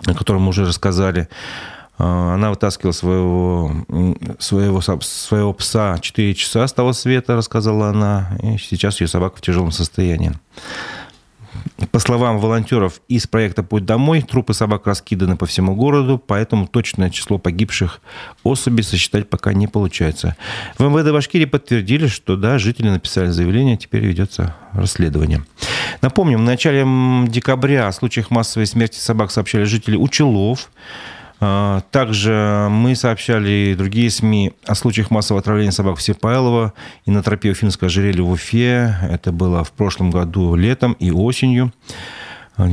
о 0.06 0.14
котором 0.14 0.42
мы 0.42 0.50
уже 0.50 0.66
рассказали. 0.66 1.30
А, 1.98 2.34
она 2.34 2.50
вытаскивала 2.50 2.92
своего, 2.92 3.72
своего, 4.40 4.82
своего 4.82 5.54
пса 5.54 6.00
4 6.02 6.36
часа 6.36 6.68
с 6.68 6.74
того 6.74 6.92
света, 6.92 7.38
рассказала 7.38 7.88
она. 7.88 8.38
И 8.44 8.58
сейчас 8.58 9.00
ее 9.00 9.08
собака 9.08 9.38
в 9.38 9.42
тяжелом 9.42 9.72
состоянии. 9.72 10.34
По 11.92 12.00
словам 12.00 12.40
волонтеров 12.40 13.02
из 13.08 13.28
проекта 13.28 13.64
«Путь 13.64 13.86
домой», 13.86 14.22
трупы 14.22 14.54
собак 14.54 14.88
раскиданы 14.88 15.38
по 15.38 15.46
всему 15.46 15.76
городу, 15.76 16.22
поэтому 16.26 16.68
точное 16.68 17.10
число 17.10 17.38
погибших 17.38 18.02
особей 18.44 18.84
сосчитать 18.84 19.30
пока 19.30 19.54
не 19.54 19.68
получается. 19.68 20.36
В 20.78 20.84
МВД 20.84 21.12
Башкирии 21.12 21.46
подтвердили, 21.46 22.08
что 22.08 22.36
да, 22.36 22.58
жители 22.58 22.90
написали 22.90 23.28
заявление, 23.30 23.78
теперь 23.78 24.06
ведется 24.06 24.56
расследование. 24.74 25.44
Напомним, 26.02 26.40
в 26.40 26.44
начале 26.44 26.86
декабря 27.28 27.88
о 27.88 27.92
случаях 27.92 28.32
массовой 28.32 28.66
смерти 28.66 29.00
собак 29.00 29.32
сообщали 29.32 29.64
жители 29.64 29.96
Учелов. 29.96 30.70
А, 31.40 31.82
также 31.92 32.68
мы 32.72 32.96
сообщали 32.96 33.72
и 33.72 33.76
другие 33.76 34.10
СМИ 34.10 34.54
о 34.66 34.76
случаях 34.76 35.12
массового 35.12 35.42
отравления 35.42 35.72
собак 35.72 35.98
в 35.98 36.02
Сипайлово 36.02 36.74
и 37.06 37.12
на 37.12 37.22
тропе 37.22 37.52
Уфимского 37.52 37.88
ожерелья 37.88 38.24
в 38.24 38.32
Уфе. 38.32 38.98
Это 39.04 39.32
было 39.32 39.64
в 39.64 39.72
прошлом 39.72 40.10
году 40.10 40.56
летом 40.56 40.94
и 40.94 41.12
осенью. 41.12 41.72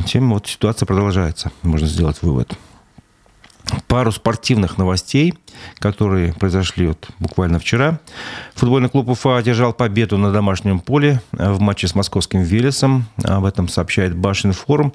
Тем 0.07 0.33
вот 0.33 0.46
ситуация 0.46 0.87
продолжается, 0.87 1.53
можно 1.62 1.87
сделать 1.87 2.22
вывод. 2.22 2.57
Пару 3.87 4.12
спортивных 4.12 4.79
новостей, 4.79 5.35
которые 5.79 6.33
произошли 6.33 6.87
вот 6.87 7.09
буквально 7.18 7.59
вчера. 7.59 7.98
Футбольный 8.55 8.88
клуб 8.88 9.09
Уфа 9.09 9.37
одержал 9.37 9.72
победу 9.72 10.16
на 10.18 10.33
домашнем 10.33 10.81
поле 10.81 11.20
в 11.33 11.61
матче 11.61 11.87
с 11.87 11.94
московским 11.94 12.42
Велесом. 12.42 13.07
Об 13.22 13.44
этом 13.44 13.68
сообщает 13.68 14.16
Башинформ. 14.16 14.92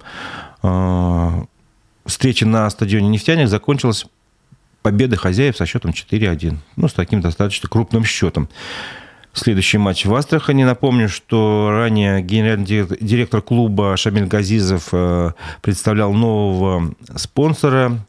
Встреча 2.06 2.46
на 2.46 2.70
стадионе 2.70 3.08
«Нефтяник» 3.08 3.48
закончилась 3.48 4.06
победой 4.82 5.18
хозяев 5.18 5.58
со 5.58 5.66
счетом 5.66 5.92
4-1. 5.92 6.58
Ну, 6.76 6.88
с 6.88 6.94
таким 6.94 7.22
достаточно 7.22 7.70
крупным 7.70 8.06
счетом. 8.06 8.50
Следующий 9.34 9.78
матч 9.78 10.06
в 10.06 10.14
Астрахани. 10.16 10.64
Напомню, 10.64 11.08
что 11.08 11.70
ранее 11.72 12.22
генеральный 12.22 12.66
директор 12.66 13.42
клуба 13.42 13.96
Шамиль 13.96 14.26
Газизов 14.26 14.90
э, 14.92 15.34
представлял 15.62 16.12
нового 16.14 16.96
спонсора, 17.16 18.00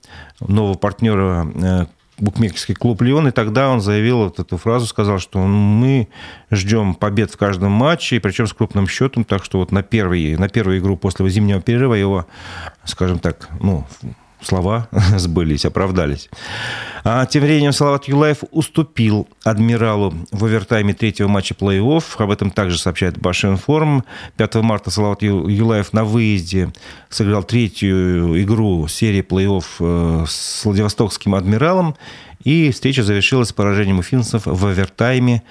нового 0.40 0.74
партнера 0.74 1.46
э, 1.54 1.86
букмекерский 2.20 2.74
клуб 2.74 3.02
«Лион», 3.02 3.28
и 3.28 3.30
тогда 3.30 3.70
он 3.70 3.80
заявил 3.80 4.18
вот 4.18 4.38
эту 4.38 4.56
фразу, 4.56 4.86
сказал, 4.86 5.18
что 5.18 5.38
мы 5.40 6.08
ждем 6.50 6.94
побед 6.94 7.30
в 7.30 7.36
каждом 7.36 7.72
матче, 7.72 8.16
и 8.16 8.18
причем 8.18 8.46
с 8.46 8.52
крупным 8.52 8.86
счетом, 8.86 9.24
так 9.24 9.44
что 9.44 9.58
вот 9.58 9.72
на, 9.72 9.82
первый, 9.82 10.36
на 10.36 10.48
первую 10.48 10.78
игру 10.78 10.96
после 10.96 11.28
зимнего 11.28 11.60
перерыва 11.60 11.94
его, 11.94 12.26
скажем 12.84 13.18
так, 13.18 13.48
ну, 13.60 13.86
слова 14.42 14.88
сбылись, 15.16 15.64
оправдались. 15.64 16.28
А 17.04 17.24
тем 17.26 17.42
временем 17.42 17.72
Салават 17.72 18.08
Юлаев 18.08 18.38
уступил 18.50 19.28
адмиралу 19.44 20.14
в 20.30 20.44
овертайме 20.44 20.92
третьего 20.94 21.28
матча 21.28 21.54
плей-офф. 21.54 22.04
Об 22.18 22.30
этом 22.30 22.50
также 22.50 22.78
сообщает 22.78 23.18
Башинформ. 23.18 24.04
5 24.36 24.54
марта 24.56 24.90
Салават 24.90 25.22
Юлаев 25.22 25.92
на 25.92 26.04
выезде 26.04 26.72
сыграл 27.08 27.42
третью 27.42 28.42
игру 28.42 28.86
серии 28.88 29.22
плей-офф 29.22 29.64
э, 29.80 30.24
с 30.28 30.64
Владивостокским 30.64 31.34
адмиралом. 31.34 31.96
И 32.44 32.70
встреча 32.70 33.02
завершилась 33.02 33.52
поражением 33.52 33.98
у 33.98 34.02
финцев 34.02 34.42
в 34.44 34.66
овертайме 34.66 35.42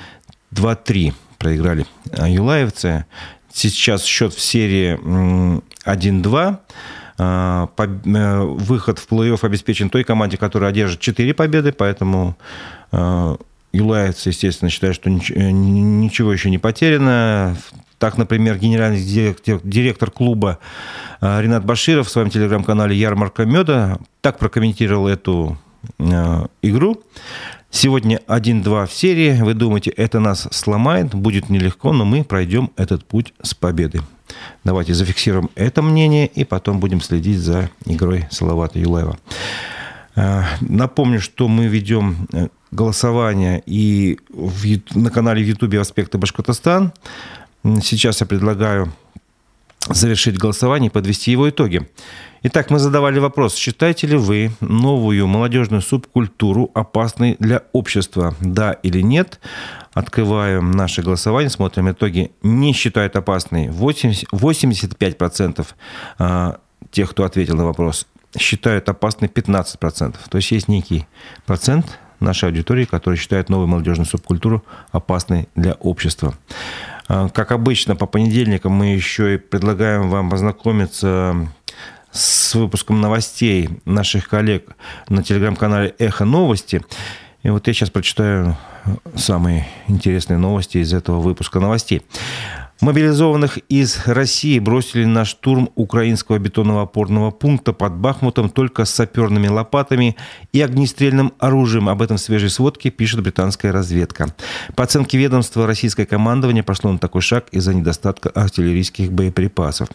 2-3. 0.54 1.14
Проиграли 1.38 1.86
юлаевцы. 2.12 3.06
Сейчас 3.52 4.04
счет 4.04 4.34
в 4.34 4.40
серии 4.40 5.00
1-2. 5.86 6.58
А, 7.22 7.70
э, 7.78 8.42
выход 8.44 8.98
в 8.98 9.08
плей-офф 9.10 9.40
обеспечен 9.42 9.90
той 9.90 10.06
команде, 10.06 10.38
которая 10.38 10.70
одержит 10.70 11.02
4 11.02 11.34
победы, 11.34 11.74
поэтому 11.74 12.38
а, 12.94 13.36
Юлаевцы, 13.74 14.30
естественно, 14.30 14.72
считают, 14.72 14.96
что 14.96 15.10
э, 15.10 15.52
ничего 15.52 16.32
еще 16.32 16.50
не 16.50 16.58
потеряно. 16.58 17.58
Так, 17.98 18.18
например, 18.18 18.58
генеральный 18.58 19.04
директор, 19.04 19.60
директор 19.62 20.10
клуба 20.10 20.60
Ренат 21.20 21.66
Баширов 21.66 22.08
в 22.08 22.10
своем 22.10 22.30
телеграм-канале 22.30 22.96
«Ярмарка 22.96 23.44
меда» 23.44 24.00
так 24.22 24.40
прокомментировал 24.40 25.10
эту 25.10 25.58
игру. 26.62 27.04
Сегодня 27.72 28.20
1-2 28.28 28.88
в 28.88 28.92
серии. 28.94 29.40
Вы 29.42 29.54
думаете, 29.54 29.92
это 29.92 30.20
нас 30.20 30.48
сломает? 30.52 31.14
Будет 31.14 31.50
нелегко, 31.50 31.94
но 31.94 32.04
мы 32.04 32.24
пройдем 32.24 32.72
этот 32.78 33.06
путь 33.06 33.34
с 33.44 33.54
победы. 33.54 34.02
Давайте 34.64 34.94
зафиксируем 34.94 35.50
это 35.56 35.82
мнение 35.82 36.26
и 36.28 36.44
потом 36.44 36.80
будем 36.80 37.00
следить 37.00 37.38
за 37.38 37.70
игрой 37.86 38.26
Салавата 38.32 38.80
Юлаева. 38.80 39.18
А, 40.16 40.46
напомню, 40.62 41.22
что 41.22 41.48
мы 41.48 41.68
ведем 41.68 42.28
э, 42.34 42.48
голосование 42.72 43.62
и 43.66 44.20
на 44.96 45.12
канале 45.12 45.44
в 45.44 45.48
Ютубе 45.48 45.80
«Аспекты 45.80 46.18
Башкортостан». 46.18 46.92
Сейчас 47.84 48.22
я 48.22 48.28
предлагаю 48.28 48.92
завершить 49.88 50.38
голосование 50.38 50.90
и 50.90 50.94
подвести 50.94 51.32
его 51.32 51.50
итоги. 51.50 51.88
Итак, 52.42 52.70
мы 52.70 52.80
задавали 52.80 53.20
вопрос, 53.20 53.56
считаете 53.56 54.08
ли 54.08 54.16
вы 54.16 54.52
новую 54.62 55.28
молодежную 55.28 55.82
субкультуру 55.82 56.72
опасной 56.74 57.36
для 57.40 57.64
общества? 57.74 58.36
Да 58.40 58.74
или 58.74 59.02
нет? 59.02 59.40
Открываем 59.94 60.72
наше 60.72 61.02
голосование, 61.02 61.50
смотрим 61.50 61.92
итоги. 61.92 62.32
Не 62.42 62.72
считают 62.74 63.16
опасной 63.16 63.70
80, 63.70 64.30
85% 64.32 65.68
а, 66.18 66.60
тех, 66.92 67.10
кто 67.10 67.26
ответил 67.26 67.58
на 67.58 67.66
вопрос, 67.66 68.08
считают 68.38 68.88
опасной 68.88 69.28
15%. 69.28 70.16
То 70.30 70.38
есть 70.38 70.52
есть 70.52 70.68
некий 70.70 71.08
процент 71.46 72.00
нашей 72.20 72.50
аудитории, 72.50 72.86
который 72.86 73.16
считает 73.16 73.50
новую 73.50 73.68
молодежную 73.68 74.06
субкультуру 74.06 74.64
опасной 74.92 75.50
для 75.56 75.74
общества. 75.74 76.36
А, 77.10 77.28
как 77.28 77.52
обычно, 77.52 77.96
по 77.96 78.06
понедельникам 78.06 78.72
мы 78.72 78.94
еще 78.94 79.34
и 79.34 79.38
предлагаем 79.38 80.10
вам 80.10 80.30
познакомиться 80.30 81.50
с 82.12 82.54
выпуском 82.54 83.02
новостей 83.02 83.82
наших 83.84 84.30
коллег 84.30 84.76
на 85.10 85.24
телеграм-канале 85.24 85.96
«Эхо 85.98 86.24
новости». 86.24 86.86
И 87.42 87.50
вот 87.50 87.68
я 87.68 87.74
сейчас 87.74 87.90
прочитаю 87.90 88.58
самые 89.16 89.68
интересные 89.88 90.38
новости 90.38 90.78
из 90.78 90.94
этого 90.94 91.20
выпуска 91.20 91.60
новостей. 91.60 92.04
Мобилизованных 92.82 93.58
из 93.68 94.08
России 94.08 94.58
бросили 94.58 95.04
на 95.04 95.26
штурм 95.26 95.70
украинского 95.76 96.40
бетонного 96.40 96.84
опорного 96.84 97.30
пункта 97.30 97.74
под 97.74 97.96
Бахмутом 97.96 98.50
только 98.50 98.86
с 98.86 98.92
саперными 98.92 99.48
лопатами 99.48 100.16
и 100.54 100.62
огнестрельным 100.62 101.34
оружием. 101.40 101.90
Об 101.90 102.02
этом 102.02 102.16
в 102.16 102.22
свежей 102.22 102.50
сводке 102.50 102.90
пишет 102.90 103.22
британская 103.22 103.72
разведка. 103.72 104.34
По 104.76 104.86
оценке 104.86 105.18
ведомства, 105.18 105.68
российское 105.68 106.06
командование 106.06 106.64
пошло 106.64 106.90
на 106.94 107.00
такой 107.00 107.22
шаг 107.22 107.48
из-за 107.52 107.74
недостатка 107.74 108.30
артиллерийских 108.30 109.12
боеприпасов. 109.12 109.90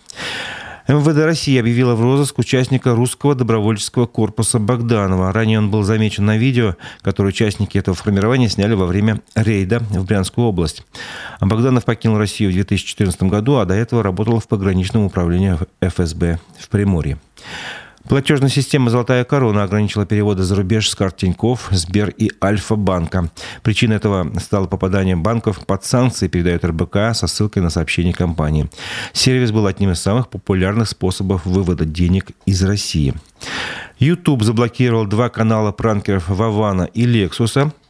МВД 0.87 1.25
России 1.25 1.59
объявила 1.59 1.95
в 1.95 2.03
розыск 2.03 2.39
участника 2.39 2.95
русского 2.95 3.35
добровольческого 3.35 4.07
корпуса 4.07 4.59
Богданова. 4.59 5.33
Ранее 5.33 5.59
он 5.59 5.71
был 5.71 5.83
замечен 5.83 6.27
на 6.27 6.37
видео, 6.37 6.77
которое 7.01 7.31
участники 7.31 7.79
этого 7.79 7.97
формирования 7.97 8.51
сняли 8.51 8.75
во 8.75 8.85
время 8.85 9.23
рейда 9.35 9.79
в 9.79 10.05
Брянскую 10.05 10.47
область. 10.47 10.85
Богданов 11.41 11.87
покинул 11.87 12.19
Россию 12.19 12.51
в 12.51 12.55
2014 12.55 13.23
году, 13.23 13.57
а 13.57 13.65
до 13.65 13.75
этого 13.75 14.03
работал 14.03 14.41
в 14.41 14.47
пограничном 14.47 15.05
управлении 15.05 15.57
ФСБ 15.81 16.39
в 16.59 16.69
Приморье. 16.69 17.19
Платежная 18.09 18.51
система 18.51 18.91
«Золотая 18.91 19.25
корона» 19.25 19.63
ограничила 19.63 20.05
переводы 20.05 20.43
за 20.43 20.55
рубеж 20.57 20.91
с 20.91 20.95
карт 20.95 21.17
Тинькофф, 21.17 21.69
Сбер 21.71 22.11
и 22.11 22.31
Альфа-банка. 22.43 23.31
Причиной 23.63 23.97
этого 23.97 24.31
стало 24.41 24.67
попадание 24.67 25.17
банков 25.17 25.65
под 25.67 25.85
санкции, 25.85 26.29
передает 26.29 26.65
РБК 26.65 27.15
со 27.15 27.27
ссылкой 27.27 27.63
на 27.63 27.71
сообщение 27.71 28.13
компании. 28.13 28.69
Сервис 29.15 29.53
был 29.53 29.67
одним 29.67 29.93
из 29.93 30.01
самых 30.01 30.29
популярных 30.29 30.89
способов 30.89 31.47
вывода 31.47 31.87
денег 31.87 32.33
из 32.45 32.63
России. 32.63 33.15
YouTube 33.99 34.43
заблокировал 34.43 35.07
два 35.07 35.31
канала 35.31 35.73
пранкеров 35.73 36.29
Вавана 36.29 36.85
и 36.85 37.07
Лексуса– 37.07 37.73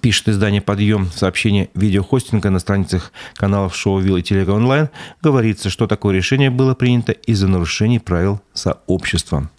Пишет 0.00 0.28
издание 0.28 0.60
«Подъем» 0.60 1.06
в 1.06 1.18
сообщении 1.18 1.70
видеохостинга 1.74 2.50
на 2.50 2.58
страницах 2.58 3.12
каналов 3.34 3.76
Шоу 3.76 3.98
Вилл 3.98 4.16
и 4.16 4.22
Телега 4.22 4.50
Онлайн. 4.50 4.88
Говорится, 5.20 5.70
что 5.70 5.86
такое 5.86 6.14
решение 6.14 6.50
было 6.50 6.74
принято 6.74 7.12
из-за 7.12 7.48
нарушений 7.48 7.98
правил 7.98 8.40
сообщества. 8.54 9.50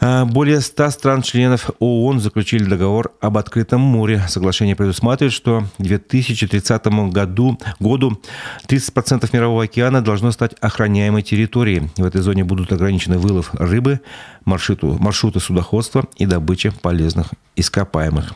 А, 0.00 0.24
более 0.24 0.60
100 0.60 0.90
стран-членов 0.90 1.70
ООН 1.78 2.20
заключили 2.20 2.64
договор 2.64 3.12
об 3.20 3.38
открытом 3.38 3.80
море. 3.80 4.22
Соглашение 4.28 4.76
предусматривает, 4.76 5.32
что 5.32 5.64
к 5.78 5.82
2030 5.82 6.86
году, 7.10 7.58
году 7.80 8.20
30% 8.68 9.28
мирового 9.32 9.64
океана 9.64 10.02
должно 10.02 10.32
стать 10.32 10.54
охраняемой 10.60 11.22
территорией. 11.22 11.90
В 11.96 12.04
этой 12.04 12.20
зоне 12.20 12.44
будут 12.44 12.72
ограничены 12.72 13.18
вылов 13.18 13.54
рыбы, 13.54 14.00
маршруту, 14.44 14.96
маршруты 15.00 15.40
судоходства 15.40 16.06
и 16.16 16.26
добыча 16.26 16.72
полезных 16.82 17.30
ископаемых. 17.56 18.34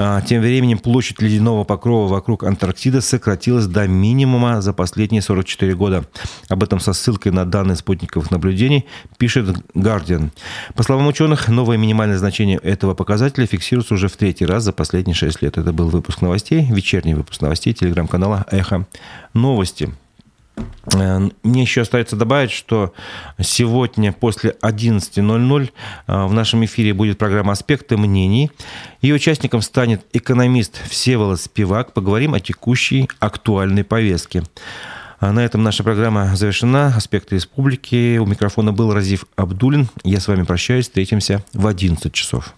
А, 0.00 0.20
тем 0.20 0.42
временем 0.42 0.78
площадь 0.78 1.20
ледяного 1.20 1.64
покрова 1.64 2.06
вокруг 2.06 2.44
Антарктиды 2.44 3.00
сократилась 3.00 3.66
до 3.66 3.88
минимума 3.88 4.62
за 4.62 4.72
последние 4.72 5.22
44 5.22 5.74
года. 5.74 6.04
Об 6.48 6.62
этом 6.62 6.78
со 6.78 6.92
ссылкой 6.92 7.32
на 7.32 7.44
данные 7.44 7.74
спутниковых 7.74 8.30
наблюдений 8.30 8.86
пишет 9.16 9.56
Guardian. 9.74 10.30
По 10.76 10.84
словам 10.84 11.08
ученых, 11.08 11.48
новое 11.48 11.78
минимальное 11.78 12.16
значение 12.16 12.58
этого 12.58 12.94
показателя 12.94 13.46
фиксируется 13.46 13.94
уже 13.94 14.06
в 14.06 14.16
третий 14.16 14.46
раз 14.46 14.62
за 14.62 14.72
последние 14.72 15.16
6 15.16 15.42
лет. 15.42 15.58
Это 15.58 15.72
был 15.72 15.88
выпуск 15.88 16.22
новостей, 16.22 16.64
вечерний 16.70 17.14
выпуск 17.14 17.40
новостей 17.40 17.74
телеграм-канала 17.74 18.46
«Эхо 18.52 18.86
новости». 19.34 19.92
Э, 20.94 21.28
мне 21.42 21.62
еще 21.62 21.82
остается 21.82 22.16
добавить, 22.16 22.50
что 22.50 22.92
сегодня 23.40 24.12
после 24.12 24.56
11.00 24.62 25.70
э, 26.06 26.24
в 26.24 26.32
нашем 26.32 26.64
эфире 26.64 26.94
будет 26.94 27.18
программа 27.18 27.52
«Аспекты 27.52 27.96
мнений». 27.96 28.50
Ее 29.02 29.14
участником 29.14 29.62
станет 29.62 30.04
экономист 30.12 30.80
Всеволод 30.88 31.40
Спивак. 31.40 31.92
Поговорим 31.92 32.34
о 32.34 32.40
текущей 32.40 33.08
актуальной 33.18 33.84
повестке. 33.84 34.42
А 35.20 35.32
на 35.32 35.40
этом 35.40 35.62
наша 35.62 35.82
программа 35.82 36.36
завершена. 36.36 36.94
Аспекты 36.96 37.36
республики. 37.36 38.18
У 38.18 38.26
микрофона 38.26 38.72
был 38.72 38.92
Разив 38.92 39.24
Абдулин. 39.36 39.88
Я 40.04 40.20
с 40.20 40.28
вами 40.28 40.44
прощаюсь. 40.44 40.86
Встретимся 40.86 41.44
в 41.52 41.66
11 41.66 42.12
часов. 42.12 42.54